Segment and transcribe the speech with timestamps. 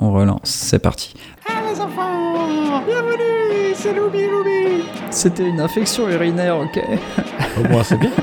[0.00, 0.40] on relance.
[0.44, 1.14] C'est parti.
[1.48, 6.80] Ah les enfants Bienvenue C'est Loubi Loubi C'était une infection urinaire, ok
[7.64, 8.10] Au moins, c'est bien.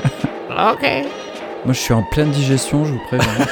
[0.50, 0.82] Ok
[1.64, 3.28] Moi, je suis en pleine digestion, je vous préviens.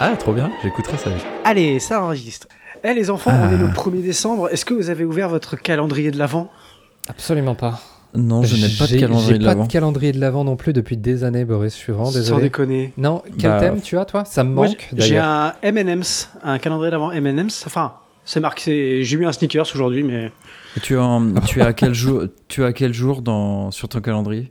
[0.00, 0.50] Ah, trop bien.
[0.62, 1.10] J'écouterai ça.
[1.44, 2.48] Allez, ça enregistre.
[2.84, 3.52] Eh les enfants, on Ah.
[3.54, 4.48] est le 1er décembre.
[4.50, 6.50] Est-ce que vous avez ouvert votre calendrier de l'Avent?
[7.08, 7.80] Absolument pas.
[8.14, 9.66] Non, je n'ai pas de J'ai- calendrier J'ai de pas l'avant.
[9.66, 11.74] de calendrier de l'avant non plus depuis des années, Boris.
[11.74, 12.42] Je suis vraiment Sans désolé.
[12.44, 12.92] déconner.
[12.96, 14.24] Non, quel Bah, thème tu as, toi?
[14.24, 17.64] Ça me manque, j'ai un M&M's, un calendrier d'Avent M&M's.
[17.66, 17.92] Enfin,
[18.24, 19.04] c'est marqué.
[19.04, 20.32] J'ai eu un sneakers aujourd'hui, mais
[20.76, 23.70] Et Tu, es en- tu es à quel jour, tu es à quel jour dans,
[23.70, 24.50] sur ton calendrier?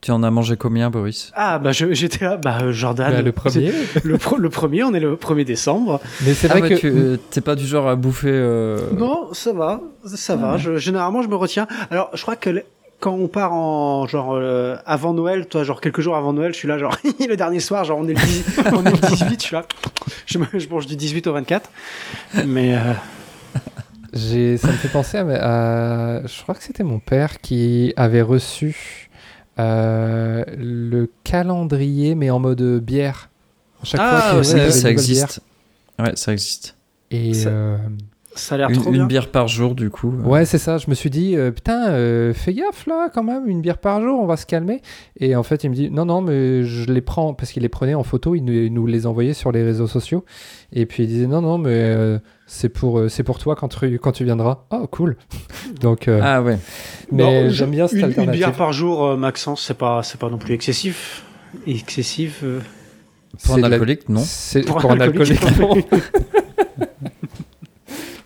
[0.00, 1.30] Tu en as mangé combien, Boris?
[1.34, 3.12] Ah bah j'étais là, bah euh, Jordan.
[3.12, 3.70] Bah, le premier.
[4.04, 6.00] le, pro- le premier, on est le 1er décembre.
[6.24, 6.74] Mais c'est Ah vrai ouais, que.
[6.76, 8.28] tu euh, t'es pas du genre à bouffer.
[8.32, 10.56] euh, Non, ça va, ça va.
[10.56, 11.66] Je- généralement, je me retiens.
[11.90, 12.64] Alors, je crois que le-
[12.98, 16.58] quand on part en genre euh, avant Noël, toi, genre quelques jours avant Noël, je
[16.58, 16.96] suis là, genre
[17.28, 19.66] le dernier soir, genre on est le, 10 on est le 18, je suis là,
[20.24, 21.70] je, me- je mange du 18 au 24.
[22.46, 27.92] Mais euh, ça me fait penser à, à- je crois que c'était mon père qui
[27.96, 29.09] avait reçu
[29.60, 33.28] euh, le calendrier, mais en mode bière.
[33.82, 35.40] À chaque Ah, fois ouais, ça, ça existe.
[35.98, 36.76] Ouais, ça existe.
[37.10, 37.20] bière.
[37.30, 37.78] Et Ça- euh,
[38.34, 39.06] ça a l'air Une, trop une bien.
[39.06, 40.12] bière par jour, du coup.
[40.24, 40.78] ouais, c'est ça.
[40.78, 44.00] Je me suis dit, euh, putain, euh, fais gaffe là, quand même, une bière par
[44.00, 44.82] jour, on va se calmer.
[45.18, 47.68] Et en fait, il me dit, non, non, mais je les prends parce qu'il les
[47.68, 50.24] prenait en photo, il nous, il nous les envoyait sur les réseaux sociaux.
[50.72, 53.68] Et puis il disait, non, non, mais euh, c'est pour, euh, c'est pour toi quand
[53.68, 54.64] tu, quand tu viendras.
[54.70, 55.16] Oh, cool.
[55.80, 56.58] Donc, euh, Ah ouais.
[57.10, 60.30] mais j'aime bien cette une, une bière par jour, euh, Maxence, c'est pas, c'est pas
[60.30, 61.24] non plus excessif.
[61.66, 62.40] Excessif.
[62.44, 62.60] euh.
[63.44, 65.40] Pour un la- alcoolique, non C'est Pour pour, un un alcoolique.
[65.42, 65.98] alcoolique, non.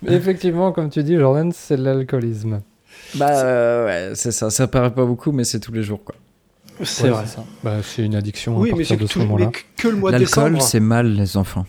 [0.12, 2.60] Effectivement, comme tu dis, Jordan, c'est de l'alcoolisme.
[3.16, 4.50] Bah euh, ouais, c'est ça.
[4.50, 6.14] Ça paraît pas beaucoup, mais c'est tous les jours, quoi.
[6.82, 7.26] C'est Ouais, vrai.
[7.26, 7.44] ça.
[7.62, 9.50] Bah, c'est une addiction Oui, à mais c'est partir de ce moment-là.
[9.76, 10.62] que- le mois de L'alcool, décembre.
[10.70, 11.66] c'est mal, les enfants.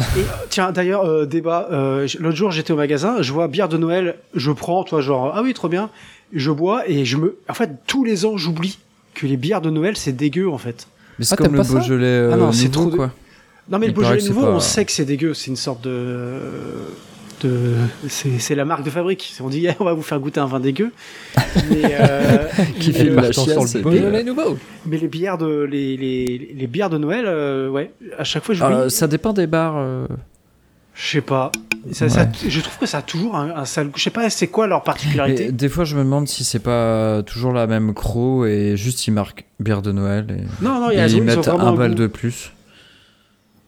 [0.00, 1.68] Et, tiens, d'ailleurs, euh, débat.
[1.70, 5.32] euh, L'autre jour, j'étais au magasin, je vois bière de Noël, je prends, toi, genre,
[5.34, 5.90] ah oui, trop bien.
[6.32, 7.36] Je bois et je me.
[7.48, 8.78] En fait, tous les ans, j'oublie
[9.14, 10.88] que les bières de Noël, c'est dégueu, en fait.
[11.18, 13.12] Mais c'est Ah, comme le Beaujolais euh, Ah non, c'est nouveau, trop de- quoi.
[13.70, 15.34] Non, mais Il le Beaujolais c'est nouveau, pas- on sait que c'est dégueu.
[15.34, 16.40] C'est une sorte de.
[17.46, 17.74] De
[18.08, 19.34] c'est c'est la marque de fabrique.
[19.42, 20.90] On dit, on va vous faire goûter un vin dégueu.
[21.70, 22.44] mais, euh,
[22.80, 24.56] Qui fait de le- sur le nouveau.
[24.86, 28.54] mais les bières de les, les, les bières de Noël, euh, ouais, à chaque fois.
[28.62, 29.74] Euh, ça dépend des bars.
[29.76, 30.06] euh.
[30.94, 31.50] Je sais pas.
[31.90, 33.94] Ça, ça- je trouve que ça a toujours un, un sale goût.
[33.96, 35.46] Je sais pas, c'est quoi leur particularité?
[35.46, 39.06] Et des fois, je me demande si c'est pas toujours la même croc et juste
[39.06, 41.72] ils marquent bière de Noël et, Non, non, et il y a ils mettent un
[41.74, 41.94] goût.
[41.94, 42.52] de plus.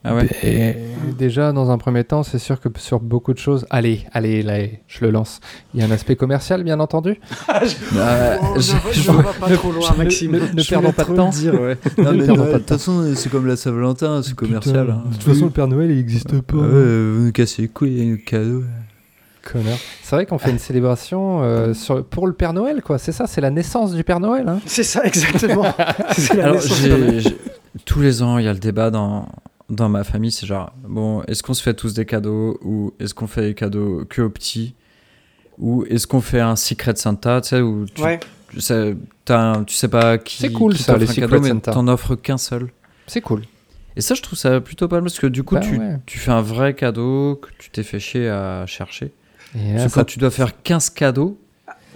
[0.07, 0.29] Ah ouais.
[0.43, 0.75] Et
[1.19, 3.67] déjà, dans un premier temps, c'est sûr que sur beaucoup de choses.
[3.71, 5.41] Allez, allez, là, je le lance.
[5.73, 7.19] Il y a un aspect commercial, bien entendu.
[7.49, 7.61] Ah,
[8.43, 10.33] Oh, je- ne, je- ne va pas trop loin, Maxime.
[10.33, 11.31] Ne, ne perdons pas de temps.
[11.99, 14.91] Non, mais pas de toute façon, c'est comme la Saint-Valentin, c'est commercial.
[14.91, 15.03] hein.
[15.09, 16.57] De toute façon, le Père Noël, il n'existe pas.
[16.59, 16.67] Ah ouais,
[17.15, 18.63] vous nous cassez les couilles avec le cadeau.
[19.51, 19.77] Connard.
[20.03, 22.97] C'est vrai qu'on fait une célébration euh, sur, pour le Père Noël, quoi.
[22.99, 24.49] C'est ça, c'est la naissance du Père Noël.
[24.49, 24.59] Hein.
[24.67, 25.67] C'est ça, exactement.
[26.17, 27.21] c'est la Alors, naissance j'ai- de Noël.
[27.21, 27.37] j'ai-
[27.85, 29.29] tous les ans, il y a le débat dans,
[29.71, 33.15] dans ma famille, c'est genre, bon, est-ce qu'on se fait tous des cadeaux ou est-ce
[33.15, 34.75] qu'on fait des cadeaux que aux petits
[35.59, 38.19] ou est-ce qu'on fait un Secret Santa, tu sais, où tu, Ouais.
[38.51, 41.21] tu sais, t'as un- tu sais pas qui, C'est cool, qui ça, les un Secret
[41.29, 41.73] cadeau, mais Santa.
[41.73, 42.71] t'en offres qu'un seul.
[43.07, 43.43] C'est cool.
[43.97, 45.99] Et ça, je trouve ça plutôt pas mal parce que du coup, Bah tu, ouais.
[46.07, 49.13] tu fais un vrai cadeau que tu t'es fait chier à chercher.
[49.53, 51.39] Parce ça- quand tu dois faire 15 cadeaux,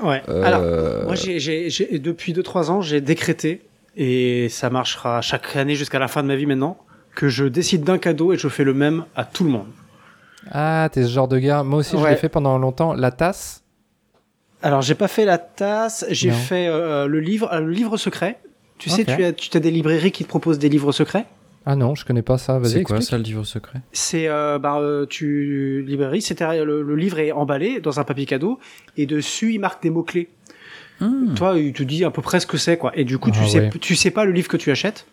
[0.00, 0.22] Ouais.
[0.28, 3.62] euh, Alors, moi, j'ai, j'ai, j'ai- depuis 2-3 ans, j'ai décrété,
[3.96, 6.78] et ça marchera chaque année jusqu'à la fin de ma vie maintenant,
[7.18, 9.66] que je décide d'un cadeau et je fais le même à tout le monde.
[10.52, 11.64] Ah, t'es ce genre de gars.
[11.64, 12.10] Moi aussi, je Ouais.
[12.10, 12.94] l'ai fait pendant longtemps.
[12.94, 13.64] La tasse?
[14.62, 16.36] Alors, j'ai pas fait la tasse, j'ai Non.
[16.36, 18.38] fait euh, le livre, euh, le livre secret.
[18.78, 21.26] Tu sais, tu as, tu as des librairies qui te proposent des livres secrets?
[21.66, 22.60] Ah non, je connais pas ça.
[22.60, 23.10] Vas-y, c'est quoi explique.
[23.10, 23.80] ça le livre secret?
[23.92, 28.04] C'est euh, bah, euh, tu librairie, c'est derrière- le, le livre est emballé dans un
[28.04, 28.60] papier cadeau
[28.96, 30.28] et dessus il marque des mots clés.
[31.00, 31.34] Hmm.
[31.34, 32.92] Toi, il te dit à peu près ce que c'est quoi.
[32.94, 33.70] Et du coup, tu Ah sais ouais.
[33.80, 35.06] tu sais pas le livre que tu achètes,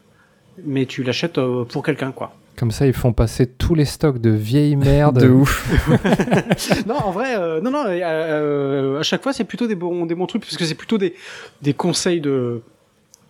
[0.63, 2.33] mais tu l'achètes euh, pour quelqu'un quoi.
[2.55, 5.19] Comme ça, ils font passer tous les stocks de vieilles merdes.
[5.19, 5.67] De ouf.
[6.87, 7.83] non, en vrai, euh, non, non.
[7.87, 10.97] euh, à chaque fois, c'est plutôt des bons, des bons trucs parce que c'est plutôt
[10.97, 11.15] des,
[11.61, 12.61] des conseils de,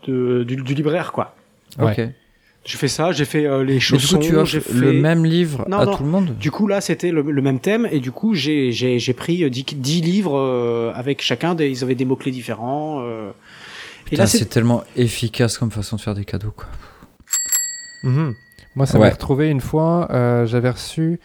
[0.08, 1.34] de du, du libraire quoi.
[1.80, 1.92] Ouais.
[2.00, 2.10] Ok.
[2.66, 5.24] J'ai fait ça, j'ai fait euh, les chaussons, coup, tu offres j'ai fait le même
[5.24, 5.96] livre Non, à non.
[5.98, 8.72] tout le monde Du coup, là, c'était le, le même thème, et du coup, j'ai,
[8.72, 13.02] j'ai, j'ai pris 10, 10 livres euh, avec chacun, des, ils avaient des mots-clés différents.
[13.04, 13.30] euh.
[14.08, 14.46] et Putain, là, c'est.
[14.46, 16.66] tellement efficace comme façon de faire des cadeaux, quoi.
[18.06, 18.34] Mhm.
[18.76, 19.08] Moi, ça Ouais.
[19.08, 20.08] m'a retrouvé une fois.
[20.12, 21.20] euh, J'avais reçu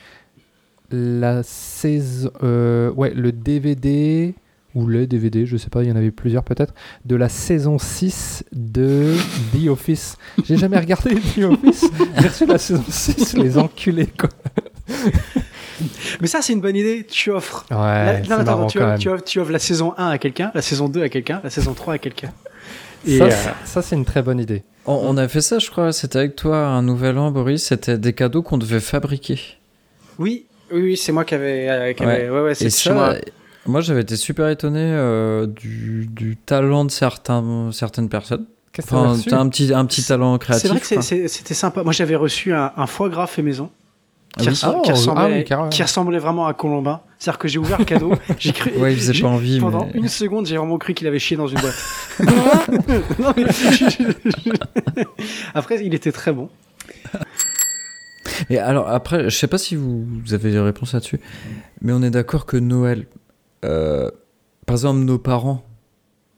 [0.91, 4.35] la saison, euh, ouais, le DVD
[4.75, 6.75] ou les DVD, je sais pas, il y en avait plusieurs peut-être,
[7.05, 9.15] de la saison 6 de
[9.53, 10.17] The Office.
[10.45, 11.85] J'ai jamais regardé The Office.
[12.21, 14.29] J'ai reçu la saison 6, les enculés quoi.
[16.21, 17.07] Mais ça, c'est une bonne idée.
[17.09, 17.65] Tu offres.
[17.71, 20.51] Ouais, la- non, attends, tu, offres, tu offres- tu offres la saison 1 à quelqu'un,
[20.55, 22.31] la saison 2 à quelqu'un, la saison 3 à quelqu'un.
[23.07, 23.31] Et, Ça, euh,
[23.65, 24.63] ça, c'est une très bonne idée.
[24.87, 25.93] On, on a fait ça, je crois.
[25.93, 27.65] C'était avec toi un nouvel an, Boris.
[27.65, 29.39] C'était des cadeaux qu'on devait fabriquer.
[30.19, 31.69] oui, oui, oui, c'est moi qui avais.
[31.69, 32.13] euh, qui Ouais.
[32.15, 33.15] avait- ouais, ouais, Et ça, moi.
[33.67, 38.47] moi, j'avais été super étonné euh, du, du talent de certains, certaines personnes.
[38.79, 40.63] Enfin, t'as un petit, un petit talent créatif.
[40.63, 41.83] C'est vrai que c'était sympa.
[41.83, 43.69] Moi, j'avais reçu un, un foie gras fait maison.
[44.39, 44.61] Ah Qui, oui.
[44.65, 45.69] Oh, qui ressemblait, ah oui, carrément.
[45.71, 47.01] qui ressemblait vraiment à Colombin.
[47.23, 48.71] C'est-à-dire que j'ai ouvert le cadeau, j'ai cru.
[48.79, 49.93] Ouais, il faisait j'ai- pas envie, Pendant mais...
[50.01, 51.77] une seconde, j'ai vraiment cru qu'il avait chié dans une boîte.
[53.19, 53.45] Non, mais-
[55.55, 56.49] Après, il était très bon.
[58.49, 61.21] Et alors, après, je sais pas si vous, vous avez des réponses là-dessus,
[61.83, 63.07] mais on est d'accord que Noël,
[63.65, 64.11] euh,
[64.67, 65.63] par exemple, nos parents,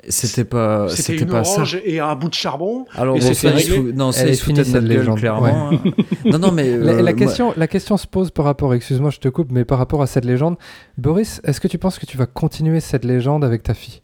[0.09, 1.53] c'était pas, C'était pas ça.
[1.57, 2.87] orange et un bout de charbon.
[2.95, 3.77] Alors, Et bon, c'était ça, ils réglé.
[3.77, 5.19] se fou- non, ça, Elle ils est se foutaient finie, de notre cette gueule, légende.
[5.19, 5.71] clairement.
[5.73, 5.81] hein.
[6.25, 6.77] non, non, mais.
[6.77, 9.53] La, euh, la moi- question, la question se pose par rapport, excuse-moi, je te coupe,
[9.53, 10.57] mais par rapport à cette légende.
[10.99, 14.01] Boris, est-ce que tu penses que tu vas continuer cette légende avec ta fille?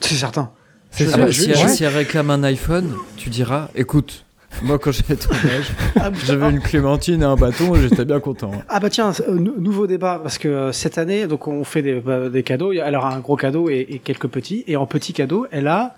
[0.00, 0.50] C'est certain.
[0.90, 1.68] C'est Ah sûr bah, ouais.
[1.68, 4.24] si elle réclame un iPhone, tu diras écoute,
[4.62, 8.20] moi quand j'avais ton âge, Ah, j'avais une clémentine et un bâton et j'étais bien
[8.20, 8.50] content.
[8.68, 11.82] Ah bah tiens, euh, nou- nouveau débat parce que euh, cette année, donc on fait
[11.82, 12.72] des, bah, des cadeaux.
[12.72, 14.64] Elle aura un gros cadeau et, et quelques petits.
[14.66, 15.96] Et en petit cadeau, elle a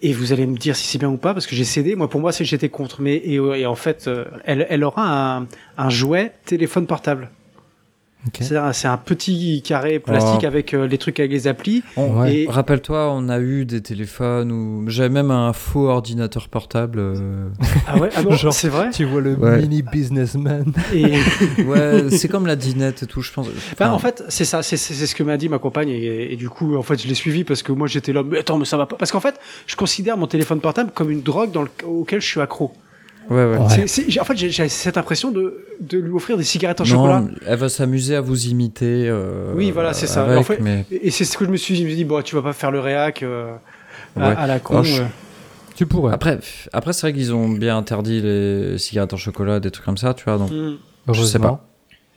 [0.00, 1.94] et vous allez me dire si c'est bien ou pas parce que j'ai cédé.
[1.94, 3.02] Moi, pour moi, c'est j'étais contre.
[3.02, 7.30] Mais et, euh, et en fait, euh, elle, elle aura un, un jouet téléphone portable.
[8.72, 10.46] C'est un petit carré plastique Oh.
[10.46, 11.82] avec euh, les trucs avec les applis.
[11.96, 12.34] On- Ouais.
[12.34, 16.98] Et Rappelle-toi, on a eu des téléphones ou j'avais même un faux ordinateur portable.
[16.98, 17.48] euh.
[17.86, 18.20] ah ouais, ah
[18.52, 18.90] c'est vrai?
[18.90, 19.62] Tu vois le Ouais.
[19.62, 20.72] mini businessman.
[20.92, 21.04] Et
[21.64, 23.46] Ouais, c'est comme la dinette et tout, je pense.
[23.48, 25.88] Enfin, Enfin, en fait, c'est ça, c'est c'est- c'est ce que m'a dit ma compagne
[25.88, 28.38] et, et du coup, en fait, je l'ai suivi parce que moi, j'étais là, mais
[28.40, 28.96] attends, mais ça va pas.
[28.96, 32.26] Parce qu'en fait, je considère mon téléphone portable comme une drogue dans le, auquel je
[32.26, 32.72] suis accro.
[33.28, 33.56] Ouais, ouais.
[33.58, 33.68] En
[34.24, 37.24] fait, j'ai cette impression de, de lui offrir des cigarettes en chocolat.
[37.46, 39.08] Elle va s'amuser à vous imiter.
[39.08, 40.24] euh, Oui, voilà, c'est ça.
[40.24, 41.80] avec, En fait, mais Et, c'est ce que je me suis dit.
[41.80, 43.52] Je me suis dit, bon, tu vas pas faire le réac euh,
[44.16, 44.34] à, Ouais.
[44.36, 44.74] à la con.
[44.74, 45.06] Alors, je- euh.
[45.76, 46.12] Tu pourrais.
[46.12, 46.38] après,
[46.74, 50.12] après c'est vrai qu'ils ont bien interdit les cigarettes en chocolat, des trucs comme ça,
[50.12, 50.36] tu vois.
[50.36, 50.76] Donc, Mm.
[51.12, 51.64] je sais pas.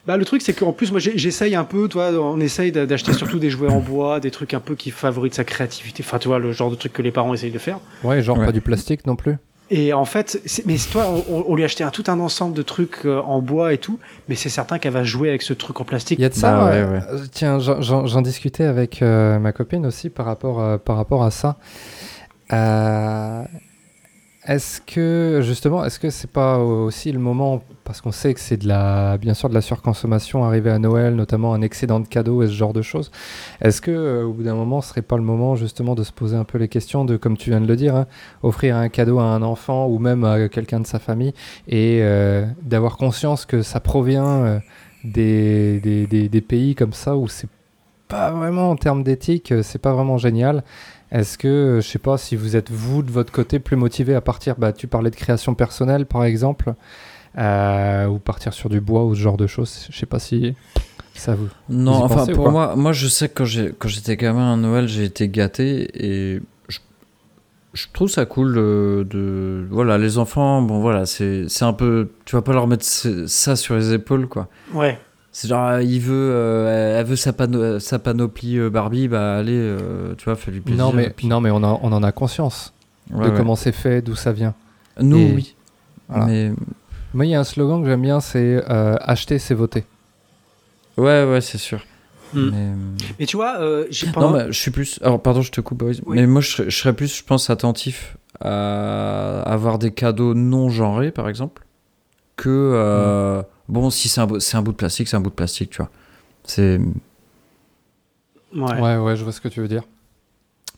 [0.06, 3.14] Bah, le truc, c'est qu'en plus, moi, j'essaye un peu, toi, on essaye d'a- d'acheter
[3.14, 6.04] surtout des jouets en bois, des trucs un peu qui favorisent sa créativité.
[6.06, 7.80] Enfin, tu vois, le genre de truc que les parents essayent de faire.
[8.04, 8.46] Ouais, genre Ouais.
[8.48, 9.38] pas du plastique non plus.
[9.76, 12.54] Et en fait, c'est- mais toi, on, on lui a acheté un, tout un ensemble
[12.54, 13.98] de trucs euh, en bois et tout,
[14.30, 16.20] mais c'est certain qu'elle va jouer avec ce truc en plastique.
[16.20, 16.52] Il y a de ça.
[16.58, 17.00] Bah ouais, euh, ouais.
[17.12, 17.82] euh, Tiens, j'en-
[18.22, 21.58] discutais avec euh, ma copine aussi par rapport, à- par rapport à ça.
[24.46, 28.58] Est-ce que justement, est-ce que c'est pas aussi le moment, parce qu'on sait que c'est
[28.58, 32.44] de la, bien sûr de la surconsommation arrivée à Noël, notamment un excédent de cadeaux
[32.44, 33.10] et ce genre de choses.
[33.62, 36.12] Est-ce que euh, au bout d'un moment, ce serait pas le moment justement de se
[36.12, 38.06] poser un peu les questions de, comme tu viens de le dire, hein,
[38.42, 41.34] offrir un cadeau à un enfant ou même à quelqu'un de sa famille
[41.70, 44.60] et euh, d'avoir conscience que ça provient euh,
[45.06, 47.48] des, des, des- des pays comme ça où c'est
[48.10, 50.64] pas vraiment en termes d'éthique, c'est pas vraiment génial.
[51.14, 54.16] Est-ce que, euh, je sais pas, si vous êtes vous de votre côté plus motivé
[54.16, 56.74] à partir, bah, tu parlais de création personnelle par exemple,
[57.38, 60.56] euh, ou partir sur du bois ou ce genre de choses, je sais pas si
[61.14, 61.48] ça vous.
[61.70, 63.44] Non, Vous y enfin pour moi, moi je sais que
[63.78, 66.80] quand j'étais gamin à Noël, j'ai été gâté et je,
[67.74, 70.64] je trouve ça cool de, de- voilà les enfants.
[70.64, 74.28] Bon voilà, c'est c'est un peu, tu vas pas leur mettre ça sur les épaules
[74.28, 74.48] quoi.
[74.74, 74.98] Ouais.
[75.36, 79.58] C'est genre il veut, euh, elle veut sa, pano- sa panoplie euh, Barbie, bah allez,
[79.58, 80.86] euh, tu vois, fais lui plaisir.
[80.86, 82.72] Non mais, puis- non, mais on, a- on en a conscience
[83.12, 83.38] Ouais, de ouais.
[83.38, 84.54] comment c'est fait, d'où ça vient.
[85.02, 85.56] Nous et- oui,
[86.08, 86.26] Voilà.
[86.28, 86.52] mais
[87.16, 89.86] Moi, il y a un slogan que j'aime bien, c'est euh, acheter, c'est voter.
[90.98, 91.84] ouais ouais c'est sûr.
[92.34, 92.50] Mm.
[92.52, 92.70] Mais...
[93.20, 95.00] Mais tu vois, euh, j'ai Non, mais je suis plus.
[95.04, 96.02] Alors, pardon, je te coupe, Boris.
[96.06, 96.16] Oui.
[96.16, 100.70] Mais moi, je serais, je serais plus, je pense, attentif à avoir des cadeaux non
[100.70, 101.64] genrés, par exemple,
[102.36, 102.50] que.
[102.50, 105.36] euh, Bon, si c'est un, bout- c'est un bout de plastique, c'est un bout de
[105.36, 105.90] plastique, tu vois.
[106.44, 106.80] C'est.
[108.56, 108.80] Ouais.
[108.82, 109.84] Ouais, ouais, je vois ce que tu veux dire.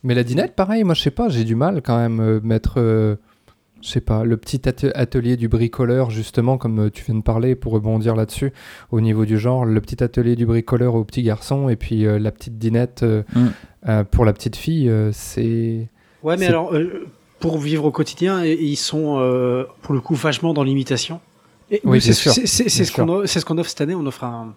[0.02, 2.74] Mais la dinette, pareil, moi, je sais pas, j'ai du mal quand même euh, mettre,
[2.78, 3.16] euh,
[3.82, 7.22] je sais pas, le petit ate- atelier du bricoleur, justement, comme euh, tu viens de
[7.22, 8.52] parler, pour rebondir là-dessus,
[8.92, 12.18] au niveau du genre, le petit atelier du bricoleur au petit garçon, et puis euh,
[12.18, 13.46] la petite dinette euh, Mm.
[13.88, 15.88] euh, pour la petite fille, euh, c'est.
[16.22, 17.06] Ouais, mais C'est- alors, euh,
[17.40, 21.20] pour vivre au quotidien, ils sont, euh, pour le coup, vachement dans l'imitation.
[21.70, 22.32] Et Oui, c'est sûr.
[22.32, 23.94] c'est- ce qu'on ce qu'on offre cette année.
[23.94, 24.54] On offre un.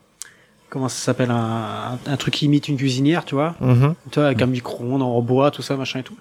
[0.69, 3.95] Comment ça s'appelle un, un, truc qui imite une cuisinière, tu vois Mhm.
[4.11, 6.15] Tu vois, avec un micro-ondes en bois, tout ça, machin et tout.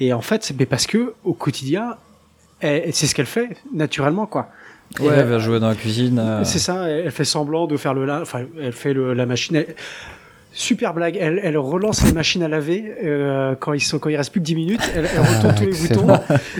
[0.00, 1.96] Et en fait, c'est parce que au quotidien,
[2.62, 4.48] c'est ce qu'elle fait naturellement, quoi.
[5.00, 6.18] Ouais, elle va jouer dans la cuisine.
[6.18, 9.12] euh, C'est ça, elle elle fait semblant de faire le linge, enfin, elle fait le-
[9.14, 9.56] la machine.
[9.56, 9.74] elle-
[10.54, 14.16] Super blague, elle, elle relance les machines à laver euh, quand, ils sont, quand il
[14.16, 16.14] reste plus que 10 minutes, elle, elle retourne Ah, tous les boutons.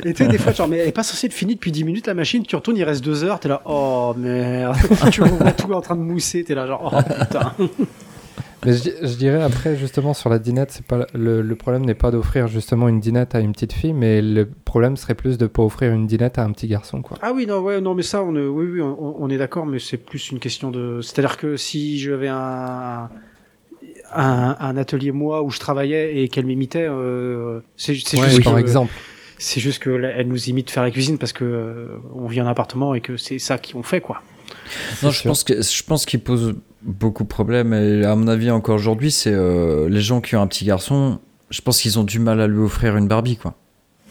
[0.04, 1.84] Et tu sais, des fois, genre, mais elle est pas censée être finie depuis 10
[1.84, 4.76] minutes la machine, tu retournes, il reste 2 heures, t'es là, oh merde,
[5.11, 7.52] tu vois tout en train de mousser, t'es là, genre, oh putain.
[8.64, 11.94] Mais je, je dirais après, justement, sur la dinette, c'est pas le, le problème n'est
[11.96, 15.49] pas d'offrir justement une dinette à une petite fille, mais le problème serait plus de
[15.49, 17.18] pas offrir une dinette à un petit garçon, quoi.
[17.22, 19.66] Ah oui, non, ouais, non, mais ça, on, est- oui, oui, on, on est d'accord,
[19.66, 21.00] mais c'est plus une question de.
[21.02, 23.08] C'est-à-dire que si j'avais un,
[24.14, 28.54] un, un atelier moi où je travaillais et qu'elle m'imitait, euh, c'est Ouais, juste par
[28.54, 28.92] que- exemple.
[29.38, 32.40] C'est juste que là, elle nous imite faire la cuisine parce que euh, on vit
[32.40, 34.23] en appartement et que c'est ça qu'on fait, quoi.
[35.02, 35.28] Non, je sûr.
[35.31, 39.11] pense que je pense qu'il pose beaucoup de problèmes et à mon avis encore aujourd'hui,
[39.11, 41.19] c'est euh, les gens qui ont un petit garçon.
[41.50, 43.54] Je pense qu'ils ont du mal à lui offrir une Barbie, quoi.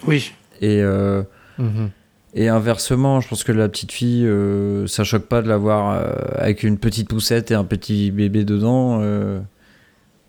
[0.05, 0.33] Oui.
[0.61, 1.23] Et euh,
[1.57, 1.91] Mhm.
[2.33, 6.11] et inversement, je pense que la petite fille, euh, ça choque pas de l'avoir euh,
[6.35, 8.99] avec une petite poussette et un petit bébé dedans.
[9.01, 9.39] euh.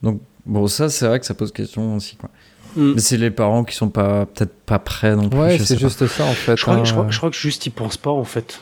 [0.03, 2.31] Donc bon, ça c'est vrai que ça pose question aussi, quoi.
[2.77, 2.93] Mm.
[2.95, 5.39] Mais c'est les parents qui sont pas peut-être pas prêts non plus.
[5.39, 5.81] Ouais, c'est pas.
[5.81, 6.57] juste ça en fait.
[6.57, 6.85] Je crois, hein.
[6.85, 8.61] je, crois, je crois que juste ils pensent pas en fait.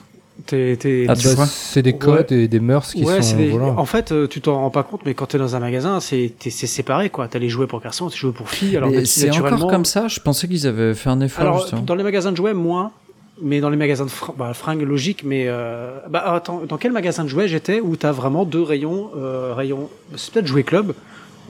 [0.52, 3.22] Ah, Bah, c'est des codes et des mœurs qui ouais, sont.
[3.22, 3.78] c'est des- voilà.
[3.78, 6.32] en fait, euh, tu t'en rends pas compte, mais quand t'es dans un magasin, c'est,
[6.40, 7.28] c'est séparé quoi.
[7.28, 8.76] T'as les jouets pour garçons, les jouets pour filles.
[8.76, 10.08] Alors c'est naturellement, encore comme ça.
[10.08, 11.42] Je pensais qu'ils avaient fait un effort.
[11.42, 11.82] Alors, justement.
[11.82, 12.92] dans les magasins de jouets, moins.
[13.42, 15.24] Mais dans les magasins de fr- bah, fringues, logique.
[15.24, 19.10] Mais euh, bah, attends, dans quel magasin de jouets j'étais où t'as vraiment deux rayons,
[19.16, 20.94] euh, rayon, c'est peut-être jouet club.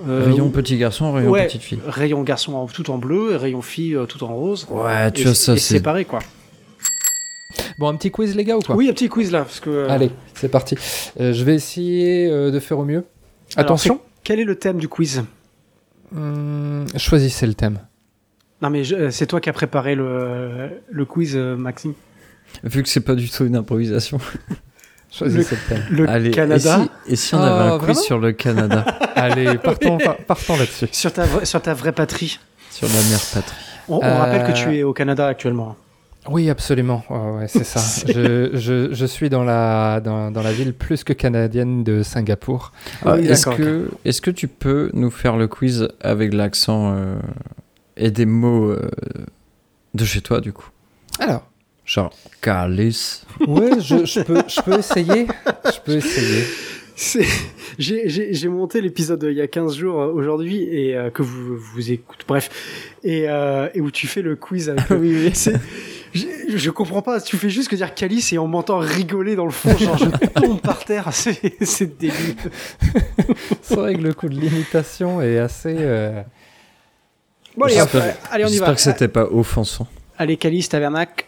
[0.09, 1.79] Euh, Rayon petit garçon, rayon ouais, petite fille.
[1.87, 4.67] rayon garçon en- tout en bleu et rayon fille euh, tout en rose.
[4.71, 6.21] Ouais, tu et, vois ça, c'est séparé quoi.
[7.79, 8.77] Bon, un petit quiz les gars ou quoi?
[8.77, 9.71] Oui, un petit quiz là, parce que.
[9.71, 10.77] euh, Allez, c'est parti.
[11.19, 13.05] Euh, je vais essayer euh, de faire au mieux.
[13.57, 14.01] Alors, Attention.
[14.23, 15.25] Quel est le thème du quiz?
[16.15, 17.79] Hum, choisissez le thème.
[18.63, 21.95] Non mais c'est toi qui as préparé le, le quiz, Maxime.
[22.63, 24.19] vu que c'est pas du tout une improvisation.
[25.11, 25.85] Choisissez le, thème.
[25.91, 26.81] Le Allez, Canada.
[27.07, 28.85] Et si, et si on avait un quiz vraiment sur le Canada,
[29.17, 30.87] Allez, partons, par- partons là-dessus.
[30.93, 32.39] Sur ta, vra- sur ta vraie patrie.
[32.71, 33.57] sur la mère patrie
[33.89, 35.77] On, on Euh, rappelle que tu es au Canada actuellement.
[36.29, 37.03] Oui, absolument.
[37.11, 37.81] Ouais, c'est ça.
[38.07, 42.73] je, je, je suis dans la, dans, dans la ville plus que canadienne de Singapour.
[43.05, 43.49] Ah oui, Est-ce
[44.05, 47.17] est que tu peux nous faire le quiz avec l'accent euh,
[47.97, 48.91] et des mots euh,
[49.95, 50.69] de chez toi, du coup?
[51.19, 51.43] Alors,
[51.91, 53.23] Genre, Calis.
[53.49, 55.27] ouais, je, je peux, je peux essayer.
[55.65, 56.45] Je peux essayer.
[56.95, 57.27] C'est-
[57.79, 61.91] J'ai monté l'épisode il y a 15 jours euh, aujourd'hui et euh, que vous vous
[61.91, 62.23] écoutez.
[62.29, 62.49] Bref.
[63.03, 64.85] Et, euh, et où tu fais le quiz avec.
[64.91, 65.33] oui,
[66.15, 67.21] Je, je comprends pas.
[67.21, 69.77] Tu fais juste que dire Calice et on m'entend rigoler dans le fond.
[69.77, 71.09] Genre, je tombe par terre.
[71.13, 72.37] C'est débile.
[73.63, 75.75] C'est vrai que le coup de l'imitation est assez.
[75.77, 76.23] euh,
[77.57, 78.75] Bon, allez, J'espère on y j'espère va.
[78.75, 79.89] que c'était pas offensant.
[80.19, 81.25] Allez, Calice, tabernacle.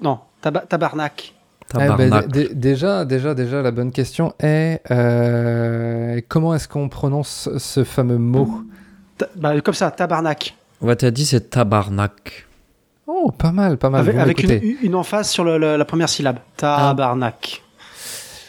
[0.00, 1.32] Non, taba- tabarnak.
[1.74, 7.48] eh ben, dé- déjà, déjà, déjà, la bonne question est euh, comment est-ce qu'on prononce
[7.58, 8.62] ce fameux mot
[9.18, 10.54] Ta- bah, comme ça, tabarnak.
[10.80, 12.46] Ouais, t'as dit c'est tabarnak.
[13.06, 14.00] Oh, pas mal, pas mal.
[14.18, 14.42] avec
[14.82, 16.38] une, emphase sur le- le- la première syllabe.
[16.56, 17.62] Tabarnak.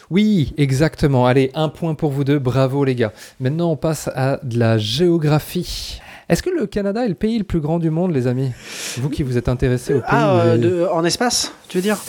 [0.10, 1.25] Oui, exactement.
[1.25, 2.39] Allez, un point pour vous deux.
[2.39, 3.13] Bravo, les gars.
[3.39, 6.00] Maintenant, on passe à de la géographie.
[6.33, 8.51] Est-ce que le Canada est le pays le plus grand du monde, les amis?
[8.97, 11.83] Vous qui vous êtes intéressés au pays Ah, euh, j'ai- de- en espace, tu veux
[11.83, 11.99] dire?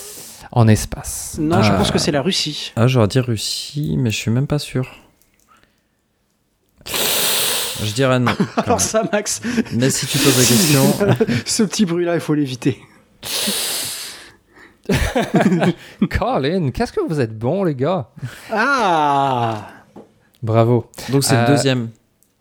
[0.51, 1.37] En espace.
[1.39, 1.75] Non, je Ah.
[1.77, 2.73] pense que c'est la Russie.
[2.75, 4.91] Ah, j'aurais dit Russie, mais je suis même pas sûr.
[6.87, 8.33] Je dirais non.
[8.57, 9.43] Alors ça, Max,
[9.75, 12.79] Mais si tu poses la question, ce petit bruit-là, il faut l'éviter.
[16.19, 18.09] Colin, qu'est-ce que vous êtes bons, les gars?
[18.51, 19.69] Ah
[20.43, 20.87] Bravo.
[21.11, 21.91] donc c'est Euh, le deuxième.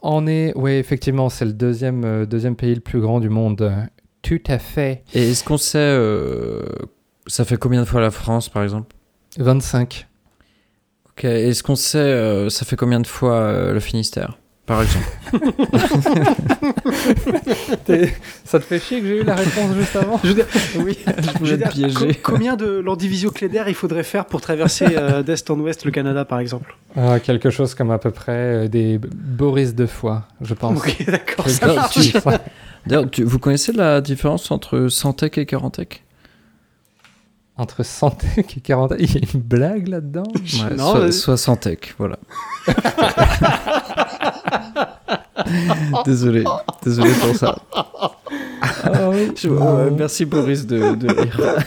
[0.05, 3.73] On est, oui, effectivement, c'est le deuxième, euh, deuxième pays le plus grand du monde.
[4.21, 5.03] Tout à fait.
[5.13, 6.61] Et est-ce qu'on sait, euh,
[7.25, 8.93] ça fait combien de fois la France, par exemple?
[9.37, 10.07] 25.
[11.09, 11.23] Ok.
[11.23, 15.05] Est-ce qu'on sait, euh, ça fait combien de fois le Finistère, par exemple
[18.45, 20.45] Ça te fait chier que j'ai eu la réponse juste avant Je veux dire,
[20.77, 22.13] Oui, je voulais dire, te piéger.
[22.15, 25.91] co- combien de l'andivisio clédaire il faudrait faire pour traverser euh, d'est en ouest le
[25.91, 26.75] Canada, par exemple?
[26.95, 28.31] Ah, Quelque chose comme à peu près
[28.65, 30.77] euh, des Boris deux fois, je pense.
[30.79, 31.45] Ok, d'accord.
[31.47, 31.99] C'est ça marche.
[33.11, 36.03] tu- vous connaissez la différence entre Santec et Carantec
[37.55, 40.23] Entre Santec et 40 il y a une blague là-dedans?
[40.35, 41.13] Ouais, Non, soit, vas-y.
[41.13, 42.17] soit Santec, voilà.
[46.05, 46.43] désolé,
[46.83, 47.57] désolé pour ça.
[47.71, 49.31] Ah oui.
[49.35, 51.39] Je- ouais, merci Boris de, de rire.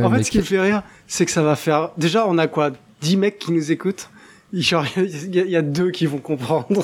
[0.00, 1.90] Oh, En fait, ce qui me fait rire, c'est que ça va faire.
[1.96, 2.70] Déjà, on a quoi
[3.02, 4.08] 10 mecs qui nous écoutent?
[4.52, 6.82] Il y, y a deux qui vont comprendre.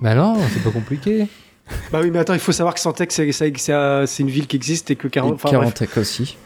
[0.00, 1.26] Bah non, c'est pas compliqué.
[1.92, 4.90] bah oui, mais attends, il faut savoir que Santec, c'est euh, une ville qui existe
[4.90, 5.30] et que 40.
[5.30, 5.60] Et enfin, bref.
[5.60, 6.36] Carantec aussi.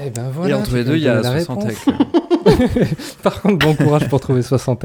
[0.00, 0.58] Eh ben et voilà.
[0.58, 1.94] entre les deux, de il y a donner la 60 réponse.
[3.22, 4.84] Par contre, bon courage pour trouver 60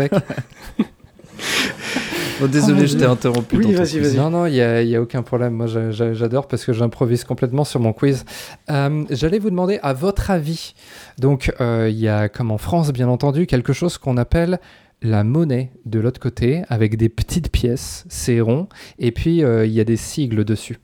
[2.40, 3.58] Oh, désolé, Oh, je t'ai interrompu.
[3.58, 4.16] Oui, vas-y, vas-y.
[4.16, 5.54] Non, non, il n'y a, y a aucun problème.
[5.54, 8.26] Moi, j'a- j'a- j'adore parce que j'improvise complètement sur mon quiz.
[8.70, 10.76] Euh, J'allais vous demander, à votre avis,
[11.18, 14.60] donc euh, il y a, comme en France, bien entendu, quelque chose qu'on appelle
[15.02, 18.68] la monnaie de l'autre côté, avec des petites pièces, c'est rond,
[19.00, 20.78] et puis euh, il y a des sigles dessus.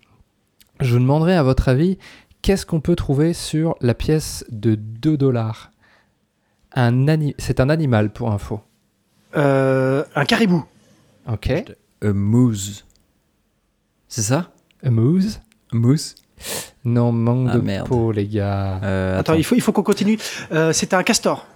[0.80, 2.00] Je vous demanderai, à votre avis,
[2.44, 5.72] qu'est-ce qu'on peut trouver sur la pièce de 2 dollars?
[6.76, 8.62] Un ani- C'est un animal, pour info.
[9.36, 10.64] Euh, un caribou.
[11.32, 11.52] Ok.
[12.04, 12.86] A moose.
[14.08, 14.52] C'est ça?
[14.84, 15.40] A moose?
[15.72, 16.14] A moose?
[16.86, 17.88] Non, manque Ah, de merde.
[17.88, 18.80] peau, les gars.
[18.84, 20.20] Euh, Attends, il faut, il faut qu'on continue.
[20.52, 21.48] Euh, C'était un castor.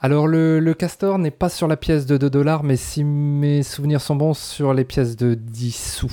[0.00, 3.62] Alors le, le castor n'est pas sur la pièce de 2 dollars, mais si mes
[3.62, 6.10] souvenirs sont bons, sur les pièces de 10 sous.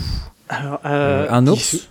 [0.50, 1.90] Alors, euh, euh, un ours?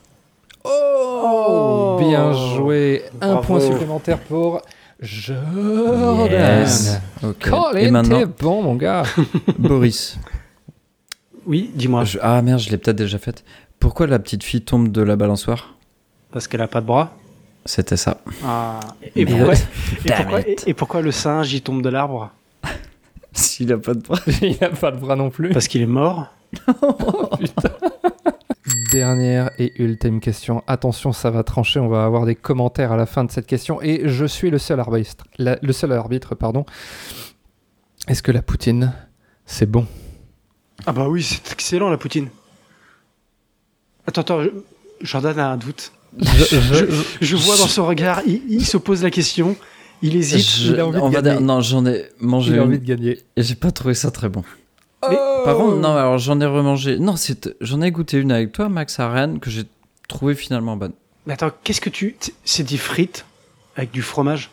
[0.65, 3.05] Oh Bien joué.
[3.21, 3.43] Un Bravo.
[3.47, 4.63] point supplémentaire pour
[5.01, 6.29] Jordan.
[6.31, 7.01] Yes.
[7.23, 7.51] Ok.
[7.51, 9.03] Colin, Et maintenant, t'es bon, mon gars.
[9.59, 10.19] Boris.
[11.47, 12.05] Oui, dis-moi.
[12.05, 13.45] Je- Ah merde, je l'ai peut-être déjà faite.
[13.81, 15.75] Pourquoi la petite fille tombe de la balançoire?
[16.31, 17.13] Parce qu'elle a pas de bras.
[17.65, 18.19] C'était ça.
[18.45, 18.81] Ah.
[19.17, 20.65] Et, pourquoi, et, pourquoi, it.
[20.67, 22.31] et- et pourquoi le singe il tombe de l'arbre?
[23.33, 24.19] S'il a pas de bras.
[24.43, 25.51] Il n'a pas de bras non plus.
[25.51, 26.27] Parce qu'il est mort.
[28.93, 30.63] Dernière et ultime question.
[30.67, 31.81] Attention, ça va trancher.
[31.81, 33.81] On va avoir des commentaires à la fin de cette question.
[33.81, 35.25] Et je suis le seul arbitre.
[35.39, 36.67] la- le seul arbitre, pardon.
[38.07, 38.93] Est-ce que la poutine,
[39.47, 39.87] c'est bon?
[40.85, 42.29] Ah bah oui, c'est excellent la poutine.
[44.07, 44.41] Attends, attends,
[45.01, 45.93] Jordan a un doute.
[46.19, 49.57] je, je- Je vois dans son regard, il, il se pose la question,
[50.03, 50.45] il hésite.
[50.45, 51.31] Je- il a envie de va gagner.
[51.31, 53.21] dire- non, j'en ai mangé J'ai envie une de gagner.
[53.37, 54.43] et j'ai pas trouvé ça très bon.
[55.11, 56.99] Mais- Par contre, non, alors j'en ai remangé.
[56.99, 59.65] Non, c'est- j'en ai goûté une avec toi, Max à Rennes, que j'ai
[60.09, 60.93] trouvé finalement bonne.
[61.27, 62.17] Mais attends, qu'est-ce que tu...
[62.45, 63.25] C'est des frites
[63.77, 64.51] avec du fromage?